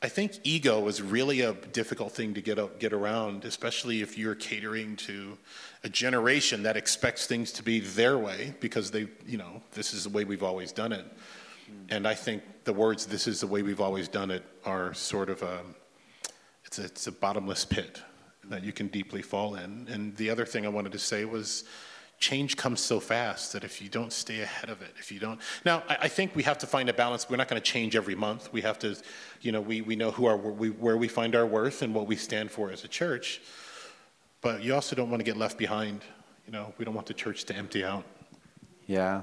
I 0.00 0.08
think 0.08 0.38
ego 0.44 0.86
is 0.86 1.02
really 1.02 1.40
a 1.40 1.54
difficult 1.54 2.12
thing 2.12 2.34
to 2.34 2.40
get, 2.40 2.78
get 2.78 2.92
around, 2.92 3.44
especially 3.44 4.00
if 4.00 4.16
you're 4.16 4.36
catering 4.36 4.94
to 4.96 5.36
a 5.82 5.88
generation 5.88 6.62
that 6.62 6.76
expects 6.76 7.26
things 7.26 7.50
to 7.52 7.64
be 7.64 7.80
their 7.80 8.16
way 8.16 8.54
because 8.60 8.92
they, 8.92 9.08
you 9.26 9.38
know, 9.38 9.60
this 9.72 9.92
is 9.92 10.04
the 10.04 10.10
way 10.10 10.24
we've 10.24 10.44
always 10.44 10.70
done 10.70 10.92
it. 10.92 11.04
Hmm. 11.04 11.72
And 11.88 12.06
I 12.06 12.14
think 12.14 12.44
the 12.62 12.72
words, 12.72 13.06
this 13.06 13.26
is 13.26 13.40
the 13.40 13.48
way 13.48 13.62
we've 13.62 13.80
always 13.80 14.06
done 14.06 14.30
it, 14.30 14.44
are 14.64 14.94
sort 14.94 15.30
of 15.30 15.42
a, 15.42 15.62
it's 16.64 16.78
a, 16.78 16.84
it's 16.84 17.08
a 17.08 17.12
bottomless 17.12 17.64
pit 17.64 18.00
that 18.44 18.62
you 18.62 18.72
can 18.72 18.86
deeply 18.86 19.20
fall 19.20 19.56
in. 19.56 19.88
And 19.90 20.16
the 20.16 20.30
other 20.30 20.46
thing 20.46 20.64
I 20.64 20.68
wanted 20.68 20.92
to 20.92 20.98
say 21.00 21.24
was, 21.24 21.64
change 22.18 22.56
comes 22.56 22.80
so 22.80 22.98
fast 22.98 23.52
that 23.52 23.62
if 23.62 23.80
you 23.80 23.88
don't 23.88 24.12
stay 24.12 24.40
ahead 24.40 24.70
of 24.70 24.82
it, 24.82 24.92
if 24.98 25.12
you 25.12 25.20
don't. 25.20 25.40
Now, 25.64 25.82
I, 25.88 25.96
I 26.02 26.08
think 26.08 26.34
we 26.34 26.42
have 26.42 26.58
to 26.58 26.66
find 26.66 26.88
a 26.88 26.92
balance. 26.92 27.30
We're 27.30 27.36
not 27.36 27.48
going 27.48 27.60
to 27.60 27.66
change 27.66 27.94
every 27.94 28.14
month. 28.14 28.52
We 28.52 28.60
have 28.62 28.78
to, 28.80 28.96
you 29.40 29.52
know, 29.52 29.60
we, 29.60 29.82
we 29.82 29.94
know 29.94 30.10
who 30.10 30.26
our, 30.26 30.36
we, 30.36 30.70
where 30.70 30.96
we 30.96 31.08
find 31.08 31.36
our 31.36 31.46
worth 31.46 31.82
and 31.82 31.94
what 31.94 32.06
we 32.06 32.16
stand 32.16 32.50
for 32.50 32.70
as 32.70 32.84
a 32.84 32.88
church. 32.88 33.40
But 34.40 34.62
you 34.62 34.74
also 34.74 34.96
don't 34.96 35.10
want 35.10 35.20
to 35.20 35.24
get 35.24 35.36
left 35.36 35.58
behind. 35.58 36.02
You 36.46 36.52
know, 36.52 36.72
we 36.78 36.84
don't 36.84 36.94
want 36.94 37.06
the 37.06 37.14
church 37.14 37.44
to 37.44 37.56
empty 37.56 37.84
out. 37.84 38.04
Yeah. 38.86 39.22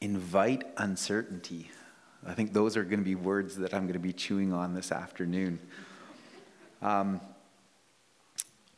Invite 0.00 0.64
uncertainty. 0.76 1.70
I 2.26 2.34
think 2.34 2.52
those 2.52 2.76
are 2.76 2.84
going 2.84 3.00
to 3.00 3.04
be 3.04 3.14
words 3.14 3.56
that 3.56 3.74
I'm 3.74 3.82
going 3.82 3.94
to 3.94 3.98
be 3.98 4.12
chewing 4.12 4.52
on 4.52 4.74
this 4.74 4.90
afternoon. 4.90 5.58
Um, 6.82 7.20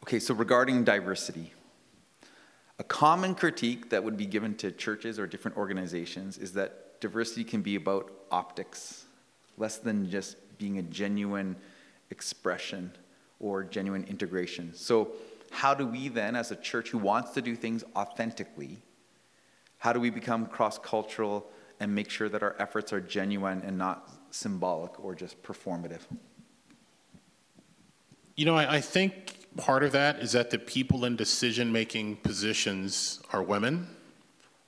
okay, 0.03 0.19
so 0.19 0.35
regarding 0.35 0.85
diversity, 0.85 1.53
a 2.79 2.85
common 2.85 3.35
critique 3.35 3.91
that 3.91 4.05
would 4.05 4.17
be 4.17 4.27
given 4.27 4.55
to 4.57 4.71
churches 4.71 5.19
or 5.19 5.27
different 5.27 5.57
organizations 5.57 6.37
is 6.39 6.53
that 6.53 7.01
diversity 7.01 7.45
can 7.45 7.63
be 7.63 7.77
about 7.77 8.11
optics, 8.31 9.07
less 9.57 9.79
than 9.79 10.11
just 10.11 10.37
being 10.59 10.79
a 10.79 10.83
genuine 10.83 11.57
expression 12.11 12.91
or 13.41 13.65
genuine 13.65 14.05
integration. 14.05 14.73
So, 14.75 15.13
how 15.51 15.75
do 15.75 15.87
we 15.87 16.09
then, 16.09 16.35
as 16.35 16.51
a 16.51 16.57
church 16.57 16.91
who 16.91 16.99
wants 16.99 17.31
to 17.33 17.41
do 17.41 17.55
things 17.55 17.85
authentically, 17.95 18.79
how 19.79 19.93
do 19.93 20.01
we 20.01 20.11
become 20.11 20.47
cross 20.47 20.79
cultural 20.79 21.47
and 21.79 21.95
make 21.95 22.11
sure 22.11 22.29
that 22.29 22.43
our 22.43 22.57
efforts 22.59 22.93
are 22.93 23.01
genuine 23.01 23.63
and 23.65 23.79
not 23.79 24.11
symbolic 24.31 24.99
or 25.03 25.15
just 25.15 25.41
performative? 25.43 26.01
You 28.35 28.45
know, 28.45 28.57
I, 28.57 28.77
I 28.77 28.81
think 28.81 29.46
part 29.57 29.83
of 29.83 29.93
that 29.93 30.21
is 30.21 30.33
that 30.33 30.51
the 30.51 30.59
people 30.59 31.05
in 31.05 31.17
decision 31.17 31.73
making 31.73 32.17
positions 32.17 33.21
are 33.33 33.43
women. 33.43 33.89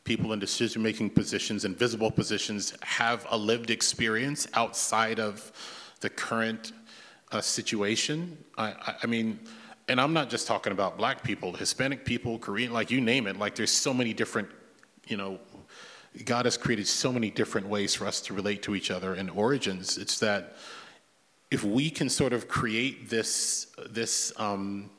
People 0.04 0.32
in 0.32 0.38
decision 0.38 0.82
making 0.82 1.10
positions 1.10 1.64
and 1.64 1.76
visible 1.76 2.10
positions 2.10 2.74
have 2.82 3.26
a 3.30 3.36
lived 3.36 3.70
experience 3.70 4.46
outside 4.54 5.20
of 5.20 5.52
the 6.00 6.08
current 6.08 6.72
uh, 7.32 7.40
situation. 7.40 8.38
I, 8.56 8.68
I, 8.68 8.94
I 9.02 9.06
mean, 9.06 9.38
and 9.88 10.00
I'm 10.00 10.12
not 10.12 10.30
just 10.30 10.46
talking 10.46 10.72
about 10.72 10.96
black 10.96 11.22
people, 11.22 11.52
Hispanic 11.52 12.04
people, 12.04 12.38
Korean, 12.38 12.72
like 12.72 12.90
you 12.90 13.00
name 13.00 13.26
it. 13.26 13.38
Like 13.38 13.54
there's 13.54 13.70
so 13.70 13.92
many 13.92 14.12
different, 14.12 14.48
you 15.06 15.16
know, 15.16 15.38
God 16.24 16.46
has 16.46 16.56
created 16.56 16.86
so 16.86 17.12
many 17.12 17.30
different 17.30 17.68
ways 17.68 17.94
for 17.94 18.06
us 18.06 18.20
to 18.22 18.34
relate 18.34 18.62
to 18.64 18.74
each 18.74 18.90
other 18.90 19.14
and 19.14 19.30
origins. 19.30 19.98
It's 19.98 20.18
that 20.20 20.56
if 21.50 21.64
we 21.64 21.90
can 21.90 22.08
sort 22.08 22.32
of 22.32 22.48
create 22.48 23.08
this, 23.08 23.68
this, 23.88 24.32
um, 24.36 24.90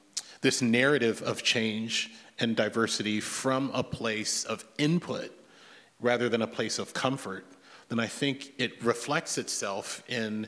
this 0.41 0.61
narrative 0.61 1.21
of 1.21 1.43
change 1.43 2.11
and 2.39 2.55
diversity 2.55 3.19
from 3.19 3.69
a 3.73 3.83
place 3.83 4.45
of 4.45 4.65
input 4.77 5.31
rather 5.99 6.29
than 6.29 6.41
a 6.41 6.47
place 6.47 6.79
of 6.79 6.93
comfort, 6.93 7.45
then 7.89 7.99
I 7.99 8.07
think 8.07 8.53
it 8.57 8.83
reflects 8.83 9.37
itself 9.37 10.03
in 10.07 10.47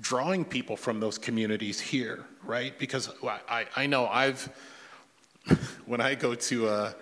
drawing 0.00 0.44
people 0.44 0.76
from 0.76 1.00
those 1.00 1.18
communities 1.18 1.80
here, 1.80 2.24
right? 2.44 2.78
Because 2.78 3.10
I, 3.22 3.66
I 3.76 3.86
know 3.86 4.06
I've, 4.06 4.48
when 5.86 6.00
I 6.00 6.14
go 6.14 6.34
to, 6.34 6.68
uh, 6.68 6.92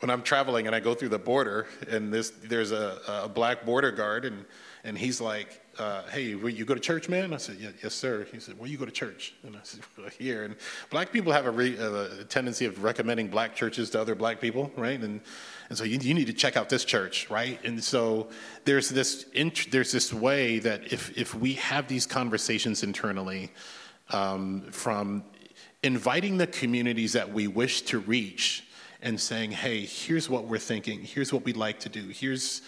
when 0.00 0.10
I'm 0.10 0.22
traveling 0.22 0.66
and 0.66 0.74
I 0.74 0.80
go 0.80 0.94
through 0.94 1.10
the 1.10 1.18
border 1.18 1.66
and 1.88 2.12
this, 2.12 2.30
there's 2.42 2.72
a, 2.72 2.98
a 3.22 3.28
black 3.28 3.64
border 3.64 3.92
guard 3.92 4.24
and, 4.24 4.44
and 4.84 4.98
he's 4.98 5.20
like, 5.20 5.63
uh, 5.78 6.02
hey, 6.10 6.34
will 6.34 6.50
you 6.50 6.64
go 6.64 6.74
to 6.74 6.80
church, 6.80 7.08
man? 7.08 7.32
I 7.32 7.38
said, 7.38 7.56
yeah, 7.58 7.70
yes, 7.82 7.94
sir. 7.94 8.26
He 8.30 8.38
said, 8.40 8.58
where 8.58 8.68
you 8.68 8.78
go 8.78 8.84
to 8.84 8.92
church? 8.92 9.34
And 9.42 9.56
I 9.56 9.60
said, 9.62 9.80
well, 9.98 10.08
here. 10.18 10.44
And 10.44 10.56
black 10.90 11.12
people 11.12 11.32
have 11.32 11.46
a, 11.46 11.50
re, 11.50 11.76
a, 11.76 12.24
tendency 12.24 12.64
of 12.66 12.82
recommending 12.82 13.28
black 13.28 13.54
churches 13.54 13.90
to 13.90 14.00
other 14.00 14.14
black 14.14 14.40
people, 14.40 14.70
right? 14.76 15.00
And, 15.00 15.20
and 15.68 15.78
so 15.78 15.84
you, 15.84 15.98
you 15.98 16.14
need 16.14 16.26
to 16.26 16.32
check 16.32 16.56
out 16.56 16.68
this 16.68 16.84
church, 16.84 17.28
right? 17.30 17.62
And 17.64 17.82
so 17.82 18.28
there's 18.64 18.88
this, 18.88 19.26
int- 19.32 19.70
there's 19.70 19.92
this 19.92 20.12
way 20.12 20.58
that 20.60 20.92
if, 20.92 21.16
if 21.16 21.34
we 21.34 21.54
have 21.54 21.88
these 21.88 22.06
conversations 22.06 22.82
internally 22.82 23.50
um, 24.10 24.62
from 24.70 25.24
inviting 25.82 26.38
the 26.38 26.46
communities 26.46 27.12
that 27.12 27.32
we 27.32 27.46
wish 27.46 27.82
to 27.82 27.98
reach 28.00 28.64
and 29.02 29.20
saying, 29.20 29.50
hey, 29.50 29.84
here's 29.84 30.30
what 30.30 30.44
we're 30.44 30.58
thinking, 30.58 31.02
here's 31.02 31.32
what 31.32 31.44
we'd 31.44 31.56
like 31.56 31.78
to 31.80 31.88
do, 31.88 32.08
here's 32.08 32.62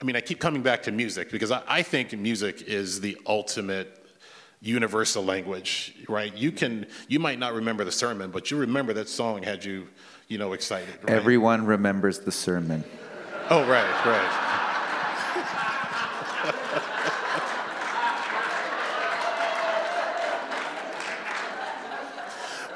I 0.00 0.04
mean, 0.04 0.14
I 0.14 0.20
keep 0.20 0.38
coming 0.38 0.62
back 0.62 0.84
to 0.84 0.92
music 0.92 1.30
because 1.32 1.50
I, 1.50 1.62
I 1.66 1.82
think 1.82 2.12
music 2.16 2.62
is 2.62 3.00
the 3.00 3.18
ultimate 3.26 3.98
universal 4.60 5.24
language, 5.24 5.94
right? 6.08 6.32
You 6.36 6.52
can, 6.52 6.86
you 7.08 7.18
might 7.18 7.40
not 7.40 7.52
remember 7.54 7.84
the 7.84 7.90
sermon, 7.92 8.30
but 8.30 8.50
you 8.50 8.56
remember 8.58 8.92
that 8.92 9.08
song 9.08 9.42
had 9.42 9.64
you, 9.64 9.88
you 10.28 10.38
know, 10.38 10.52
excited. 10.52 10.94
Right? 11.02 11.10
Everyone 11.10 11.66
remembers 11.66 12.20
the 12.20 12.30
sermon. 12.30 12.84
Oh, 13.50 13.66
right, 13.66 14.04
right. 14.06 14.54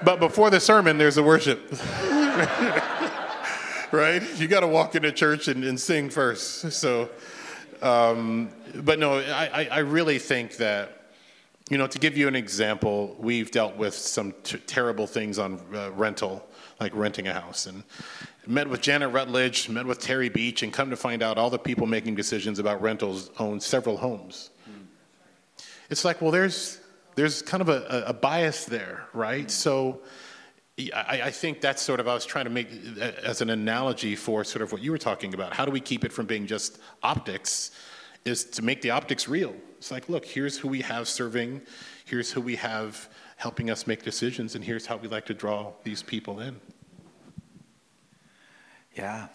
but 0.04 0.18
before 0.18 0.50
the 0.50 0.58
sermon, 0.58 0.98
there's 0.98 1.18
a 1.18 1.22
worship. 1.22 1.72
right? 3.92 4.22
You 4.38 4.48
got 4.48 4.60
to 4.60 4.66
walk 4.66 4.94
into 4.94 5.12
church 5.12 5.48
and, 5.48 5.64
and 5.64 5.78
sing 5.78 6.10
first. 6.10 6.72
So, 6.72 7.10
um, 7.82 8.50
but 8.74 8.98
no, 8.98 9.18
I, 9.18 9.68
I 9.70 9.78
really 9.78 10.18
think 10.18 10.56
that, 10.56 10.98
you 11.68 11.78
know, 11.78 11.86
to 11.86 11.98
give 11.98 12.16
you 12.16 12.26
an 12.28 12.34
example, 12.34 13.16
we've 13.18 13.50
dealt 13.50 13.76
with 13.76 13.94
some 13.94 14.34
t- 14.42 14.58
terrible 14.58 15.06
things 15.06 15.38
on 15.38 15.60
uh, 15.74 15.90
rental, 15.92 16.46
like 16.80 16.94
renting 16.94 17.28
a 17.28 17.32
house. 17.32 17.66
And 17.66 17.84
met 18.46 18.68
with 18.68 18.80
Janet 18.80 19.12
Rutledge, 19.12 19.68
met 19.68 19.86
with 19.86 20.00
Terry 20.00 20.28
Beach, 20.28 20.62
and 20.62 20.72
come 20.72 20.90
to 20.90 20.96
find 20.96 21.22
out 21.22 21.38
all 21.38 21.50
the 21.50 21.58
people 21.58 21.86
making 21.86 22.14
decisions 22.14 22.58
about 22.58 22.82
rentals 22.82 23.30
own 23.38 23.60
several 23.60 23.96
homes. 23.96 24.50
It's 25.90 26.04
like, 26.04 26.22
well, 26.22 26.30
there's, 26.30 26.80
there's 27.16 27.42
kind 27.42 27.60
of 27.60 27.68
a, 27.68 28.04
a 28.06 28.12
bias 28.14 28.64
there, 28.64 29.06
right? 29.12 29.50
So, 29.50 30.00
I, 30.92 31.22
I, 31.24 31.30
think 31.30 31.60
that's 31.60 31.82
sort 31.82 32.00
of, 32.00 32.08
I 32.08 32.14
was 32.14 32.24
trying 32.24 32.44
to 32.44 32.50
make 32.50 32.68
uh, 33.00 33.12
as 33.22 33.40
an 33.40 33.50
analogy 33.50 34.16
for 34.16 34.44
sort 34.44 34.62
of 34.62 34.72
what 34.72 34.80
you 34.80 34.90
were 34.90 34.98
talking 34.98 35.34
about. 35.34 35.54
How 35.54 35.64
do 35.64 35.70
we 35.70 35.80
keep 35.80 36.04
it 36.04 36.12
from 36.12 36.26
being 36.26 36.46
just 36.46 36.78
optics? 37.02 37.70
Is 38.24 38.44
to 38.44 38.62
make 38.62 38.82
the 38.82 38.90
optics 38.90 39.28
real. 39.28 39.54
It's 39.78 39.90
like, 39.90 40.08
look, 40.08 40.24
here's 40.24 40.56
who 40.56 40.68
we 40.68 40.80
have 40.82 41.08
serving, 41.08 41.60
here's 42.04 42.30
who 42.30 42.40
we 42.40 42.56
have 42.56 43.08
helping 43.36 43.70
us 43.70 43.86
make 43.86 44.02
decisions, 44.04 44.54
and 44.54 44.64
here's 44.64 44.86
how 44.86 44.96
we 44.96 45.08
like 45.08 45.26
to 45.26 45.34
draw 45.34 45.72
these 45.82 46.02
people 46.02 46.38
in. 46.38 46.60
Yeah, 48.94 49.26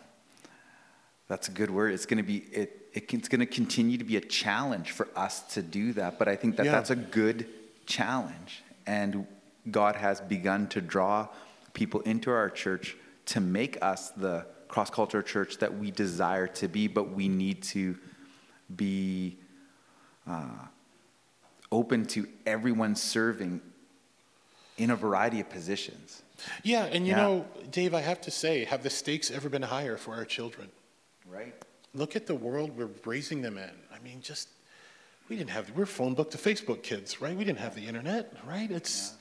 that's 1.27 1.49
a 1.49 1.51
good 1.51 1.69
word. 1.69 1.93
It's 1.93 2.05
going 2.05 2.17
to 2.17 2.23
be, 2.23 2.37
it, 2.37 2.89
it's 2.93 3.27
going 3.27 3.41
to 3.41 3.45
continue 3.45 3.97
to 3.97 4.05
be 4.05 4.15
a 4.15 4.21
challenge 4.21 4.91
for 4.91 5.09
us 5.15 5.41
to 5.53 5.61
do 5.61 5.91
that, 5.93 6.17
but 6.17 6.29
I 6.29 6.37
think 6.37 6.55
that 6.55 6.67
yeah. 6.67 6.71
that's 6.71 6.89
a 6.89 6.95
good 6.95 7.47
challenge. 7.85 8.63
And 8.85 9.27
God 9.71 9.95
has 9.95 10.21
begun 10.21 10.67
to 10.69 10.81
draw 10.81 11.27
people 11.73 12.01
into 12.01 12.31
our 12.31 12.49
church 12.49 12.95
to 13.27 13.39
make 13.39 13.77
us 13.81 14.09
the 14.11 14.45
cross 14.67 14.89
cultural 14.89 15.23
church 15.23 15.57
that 15.59 15.77
we 15.77 15.91
desire 15.91 16.47
to 16.47 16.67
be, 16.67 16.87
but 16.87 17.11
we 17.11 17.27
need 17.27 17.63
to 17.63 17.97
be 18.75 19.37
uh, 20.27 20.45
open 21.71 22.05
to 22.05 22.27
everyone 22.45 22.95
serving 22.95 23.61
in 24.77 24.91
a 24.91 24.95
variety 24.95 25.39
of 25.39 25.49
positions. 25.49 26.21
Yeah, 26.63 26.85
and 26.85 27.05
you 27.05 27.13
yeah. 27.13 27.21
know, 27.21 27.45
Dave, 27.71 27.93
I 27.93 28.01
have 28.01 28.21
to 28.21 28.31
say, 28.31 28.65
have 28.65 28.83
the 28.83 28.89
stakes 28.89 29.31
ever 29.31 29.49
been 29.49 29.63
higher 29.63 29.97
for 29.97 30.13
our 30.13 30.25
children? 30.25 30.69
Right. 31.29 31.55
Look 31.93 32.15
at 32.15 32.27
the 32.27 32.35
world 32.35 32.77
we're 32.77 32.89
raising 33.05 33.41
them 33.41 33.57
in. 33.57 33.71
I 33.93 33.99
mean, 34.03 34.21
just 34.21 34.49
we 35.29 35.35
didn't 35.35 35.49
have 35.49 35.71
we're 35.71 35.85
phone 35.85 36.13
book 36.13 36.31
to 36.31 36.37
Facebook 36.37 36.83
kids, 36.83 37.21
right? 37.21 37.35
We 37.35 37.43
didn't 37.43 37.59
have 37.59 37.75
the 37.75 37.87
internet, 37.87 38.33
right? 38.47 38.69
It's 38.69 39.13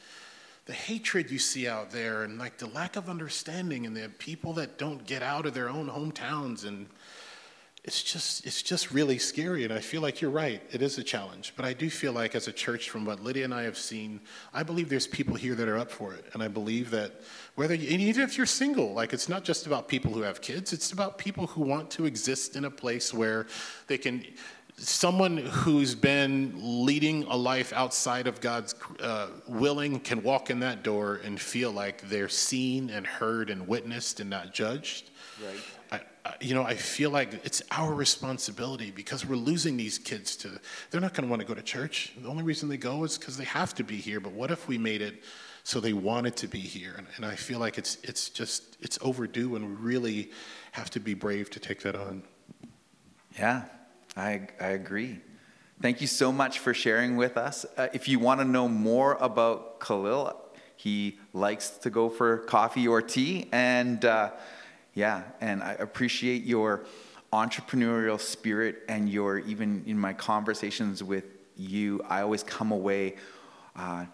the 0.66 0.72
hatred 0.72 1.30
you 1.30 1.38
see 1.38 1.68
out 1.68 1.90
there 1.90 2.24
and 2.24 2.38
like 2.38 2.58
the 2.58 2.66
lack 2.66 2.96
of 2.96 3.08
understanding 3.08 3.86
and 3.86 3.96
the 3.96 4.08
people 4.18 4.52
that 4.54 4.78
don't 4.78 5.06
get 5.06 5.22
out 5.22 5.46
of 5.46 5.54
their 5.54 5.68
own 5.68 5.88
hometowns 5.88 6.66
and 6.66 6.86
it's 7.84 8.02
just 8.02 8.44
it's 8.44 8.62
just 8.62 8.90
really 8.90 9.16
scary 9.16 9.62
and 9.62 9.72
i 9.72 9.78
feel 9.78 10.02
like 10.02 10.20
you're 10.20 10.30
right. 10.30 10.60
It 10.72 10.82
is 10.82 10.98
a 10.98 11.04
challenge 11.04 11.52
but 11.56 11.64
i 11.64 11.72
do 11.72 11.88
feel 11.88 12.12
like 12.12 12.34
as 12.34 12.48
a 12.48 12.52
church 12.52 12.90
from 12.90 13.04
what 13.04 13.22
lydia 13.22 13.44
and 13.44 13.54
i 13.54 13.62
have 13.62 13.78
seen 13.78 14.20
i 14.52 14.64
believe 14.64 14.88
there's 14.88 15.06
people 15.06 15.36
here 15.36 15.54
that 15.54 15.68
are 15.68 15.78
up 15.78 15.90
for 15.90 16.12
it 16.12 16.26
and 16.32 16.42
i 16.42 16.48
believe 16.48 16.90
that 16.90 17.20
whether 17.54 17.74
you, 17.74 17.88
even 17.88 18.22
if 18.22 18.36
you're 18.36 18.44
single 18.44 18.92
like 18.92 19.12
it's 19.12 19.28
not 19.28 19.44
just 19.44 19.66
about 19.66 19.86
people 19.86 20.12
who 20.12 20.22
have 20.22 20.40
kids 20.40 20.72
it's 20.72 20.90
about 20.90 21.16
people 21.16 21.46
who 21.46 21.62
want 21.62 21.88
to 21.92 22.06
exist 22.06 22.56
in 22.56 22.64
a 22.64 22.70
place 22.70 23.14
where 23.14 23.46
they 23.86 23.98
can 23.98 24.24
someone 24.78 25.38
who's 25.38 25.94
been 25.94 26.52
leading 26.56 27.24
a 27.24 27.36
life 27.36 27.72
outside 27.72 28.26
of 28.26 28.40
God's 28.40 28.74
uh, 29.00 29.28
willing 29.46 30.00
can 30.00 30.22
walk 30.22 30.50
in 30.50 30.60
that 30.60 30.82
door 30.82 31.20
and 31.24 31.40
feel 31.40 31.72
like 31.72 32.06
they're 32.08 32.28
seen 32.28 32.90
and 32.90 33.06
heard 33.06 33.48
and 33.48 33.66
witnessed 33.66 34.20
and 34.20 34.28
not 34.28 34.52
judged. 34.52 35.10
Right. 35.42 35.60
I, 36.24 36.28
I, 36.28 36.34
you 36.40 36.54
know, 36.54 36.62
I 36.62 36.74
feel 36.74 37.10
like 37.10 37.32
it's 37.44 37.62
our 37.70 37.94
responsibility 37.94 38.90
because 38.90 39.24
we're 39.24 39.36
losing 39.36 39.78
these 39.78 39.98
kids 39.98 40.36
to, 40.36 40.60
they're 40.90 41.00
not 41.00 41.14
going 41.14 41.26
to 41.26 41.30
want 41.30 41.40
to 41.40 41.48
go 41.48 41.54
to 41.54 41.62
church. 41.62 42.12
The 42.20 42.28
only 42.28 42.42
reason 42.42 42.68
they 42.68 42.76
go 42.76 43.02
is 43.04 43.16
because 43.16 43.38
they 43.38 43.44
have 43.44 43.74
to 43.76 43.84
be 43.84 43.96
here. 43.96 44.20
But 44.20 44.32
what 44.32 44.50
if 44.50 44.68
we 44.68 44.76
made 44.76 45.00
it 45.00 45.22
so 45.62 45.80
they 45.80 45.94
wanted 45.94 46.36
to 46.36 46.48
be 46.48 46.60
here? 46.60 46.96
And, 46.98 47.06
and 47.16 47.24
I 47.24 47.34
feel 47.34 47.60
like 47.60 47.78
it's, 47.78 47.96
it's 48.02 48.28
just, 48.28 48.76
it's 48.80 48.98
overdue 49.00 49.56
and 49.56 49.66
we 49.66 49.74
really 49.74 50.30
have 50.72 50.90
to 50.90 51.00
be 51.00 51.14
brave 51.14 51.48
to 51.50 51.60
take 51.60 51.80
that 51.80 51.96
on. 51.96 52.24
Yeah, 53.38 53.64
I, 54.16 54.48
I 54.58 54.68
agree. 54.68 55.20
Thank 55.82 56.00
you 56.00 56.06
so 56.06 56.32
much 56.32 56.58
for 56.58 56.72
sharing 56.72 57.16
with 57.16 57.36
us. 57.36 57.66
Uh, 57.76 57.88
if 57.92 58.08
you 58.08 58.18
want 58.18 58.40
to 58.40 58.46
know 58.46 58.66
more 58.66 59.18
about 59.20 59.78
Kahlil, 59.78 60.34
he 60.76 61.18
likes 61.34 61.68
to 61.68 61.90
go 61.90 62.08
for 62.08 62.38
coffee 62.38 62.88
or 62.88 63.02
tea. 63.02 63.48
And 63.52 64.02
uh, 64.06 64.30
yeah, 64.94 65.24
and 65.42 65.62
I 65.62 65.72
appreciate 65.72 66.44
your 66.44 66.86
entrepreneurial 67.30 68.18
spirit 68.18 68.84
and 68.88 69.10
your, 69.10 69.40
even 69.40 69.84
in 69.86 69.98
my 69.98 70.14
conversations 70.14 71.04
with 71.04 71.24
you, 71.54 72.00
I 72.08 72.22
always 72.22 72.42
come 72.42 72.72
away 72.72 73.16
uh, 73.74 74.06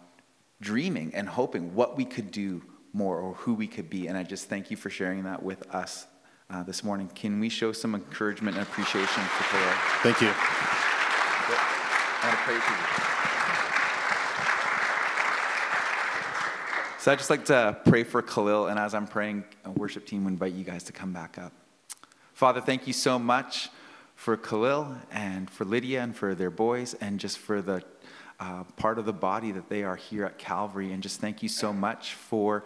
dreaming 0.61 1.15
and 1.15 1.29
hoping 1.29 1.77
what 1.77 1.97
we 1.97 2.05
could 2.05 2.33
do 2.33 2.63
more 2.93 3.19
or 3.19 3.35
who 3.35 3.55
we 3.55 3.69
could 3.69 3.89
be. 3.89 4.09
And 4.09 4.19
I 4.19 4.25
just 4.25 4.49
thank 4.49 4.71
you 4.71 4.77
for 4.77 4.91
sharing 4.91 5.23
that 5.25 5.45
with 5.45 5.63
us 5.73 6.07
uh, 6.53 6.63
this 6.63 6.85
morning. 6.85 7.09
Can 7.15 7.41
we 7.41 7.49
show 7.49 7.73
some 7.73 7.95
encouragement 7.95 8.57
and 8.57 8.67
appreciation 8.67 9.23
for 9.23 9.45
Kahlil? 9.45 9.75
Thank 10.03 10.21
you. 10.21 10.29
I 12.25 12.27
want 12.29 12.39
to 12.39 12.45
pray 12.45 12.59
for 12.59 12.73
you. 12.73 12.79
So 17.01 17.11
I'd 17.11 17.19
just 17.19 17.31
like 17.31 17.47
to 17.47 17.77
pray 17.85 18.05
for 18.05 18.23
Kahlil, 18.23 18.71
and 18.71 18.79
as 18.79 18.95
I'm 18.95 19.09
praying, 19.09 19.43
a 19.65 19.71
worship 19.73 20.07
team 20.07 20.23
would 20.25 20.35
invite 20.35 20.53
you 20.53 20.63
guys 20.63 20.85
to 20.85 20.93
come 20.93 21.13
back 21.13 21.37
up. 21.37 21.53
Father, 22.33 22.61
thank 22.61 22.87
you 22.87 22.93
so 22.93 23.19
much 23.19 23.71
for 24.15 24.37
Kahlil 24.37 24.99
and 25.11 25.51
for 25.51 25.65
Lydia 25.65 26.01
and 26.03 26.15
for 26.15 26.37
their 26.37 26.51
boys, 26.51 26.95
and 26.95 27.19
just 27.19 27.39
for 27.39 27.61
the 27.61 27.83
uh, 28.39 28.63
part 28.77 28.99
of 28.99 29.05
the 29.05 29.13
body 29.13 29.51
that 29.53 29.69
they 29.69 29.83
are 29.83 29.97
here 29.97 30.25
at 30.25 30.39
Calvary. 30.39 30.93
And 30.93 31.03
just 31.03 31.21
thank 31.21 31.43
you 31.43 31.49
so 31.49 31.73
much 31.73 32.15
for 32.15 32.63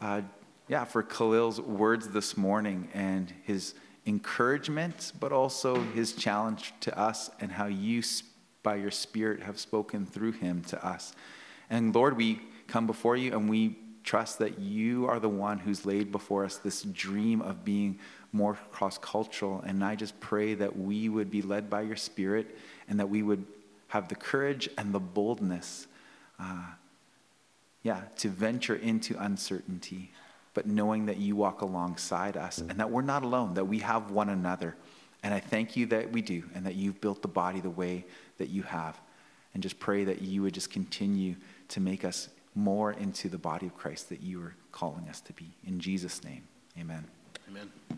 uh, 0.00 0.22
yeah, 0.68 0.84
for 0.84 1.02
Kahlil's 1.02 1.60
words 1.60 2.08
this 2.08 2.36
morning 2.36 2.88
and 2.92 3.32
his 3.44 3.74
encouragement, 4.06 5.12
but 5.20 5.32
also 5.32 5.80
his 5.80 6.12
challenge 6.12 6.72
to 6.80 6.98
us 6.98 7.30
and 7.40 7.52
how 7.52 7.66
you, 7.66 8.02
by 8.62 8.76
your 8.76 8.90
Spirit, 8.90 9.42
have 9.42 9.58
spoken 9.58 10.06
through 10.06 10.32
him 10.32 10.62
to 10.62 10.84
us. 10.84 11.12
And 11.70 11.94
Lord, 11.94 12.16
we 12.16 12.40
come 12.66 12.86
before 12.86 13.16
you 13.16 13.32
and 13.32 13.48
we 13.48 13.78
trust 14.02 14.38
that 14.38 14.58
you 14.58 15.06
are 15.06 15.18
the 15.18 15.28
one 15.28 15.58
who's 15.58 15.84
laid 15.84 16.12
before 16.12 16.44
us 16.44 16.56
this 16.58 16.82
dream 16.82 17.42
of 17.42 17.64
being 17.64 17.98
more 18.32 18.58
cross 18.70 18.98
cultural. 18.98 19.60
And 19.66 19.84
I 19.84 19.96
just 19.96 20.18
pray 20.20 20.54
that 20.54 20.76
we 20.76 21.08
would 21.08 21.30
be 21.30 21.42
led 21.42 21.68
by 21.68 21.82
your 21.82 21.96
Spirit 21.96 22.56
and 22.88 23.00
that 23.00 23.08
we 23.08 23.22
would 23.22 23.44
have 23.88 24.08
the 24.08 24.14
courage 24.14 24.68
and 24.78 24.92
the 24.92 25.00
boldness. 25.00 25.86
Uh, 26.38 26.64
yeah, 27.82 28.00
to 28.16 28.28
venture 28.28 28.74
into 28.74 29.16
uncertainty, 29.16 30.10
but 30.56 30.66
knowing 30.66 31.04
that 31.04 31.18
you 31.18 31.36
walk 31.36 31.60
alongside 31.60 32.34
us 32.34 32.56
and 32.56 32.80
that 32.80 32.90
we're 32.90 33.02
not 33.02 33.22
alone, 33.22 33.52
that 33.52 33.66
we 33.66 33.78
have 33.80 34.10
one 34.10 34.30
another. 34.30 34.74
And 35.22 35.34
I 35.34 35.38
thank 35.38 35.76
you 35.76 35.84
that 35.88 36.10
we 36.10 36.22
do 36.22 36.44
and 36.54 36.64
that 36.64 36.76
you've 36.76 36.98
built 36.98 37.20
the 37.20 37.28
body 37.28 37.60
the 37.60 37.68
way 37.68 38.06
that 38.38 38.48
you 38.48 38.62
have. 38.62 38.98
And 39.52 39.62
just 39.62 39.78
pray 39.78 40.04
that 40.04 40.22
you 40.22 40.40
would 40.40 40.54
just 40.54 40.70
continue 40.70 41.36
to 41.68 41.80
make 41.80 42.06
us 42.06 42.30
more 42.54 42.92
into 42.92 43.28
the 43.28 43.36
body 43.36 43.66
of 43.66 43.76
Christ 43.76 44.08
that 44.08 44.22
you 44.22 44.42
are 44.42 44.54
calling 44.72 45.10
us 45.10 45.20
to 45.20 45.34
be. 45.34 45.50
In 45.66 45.78
Jesus' 45.78 46.24
name, 46.24 46.44
amen. 46.78 47.04
Amen. 47.50 47.70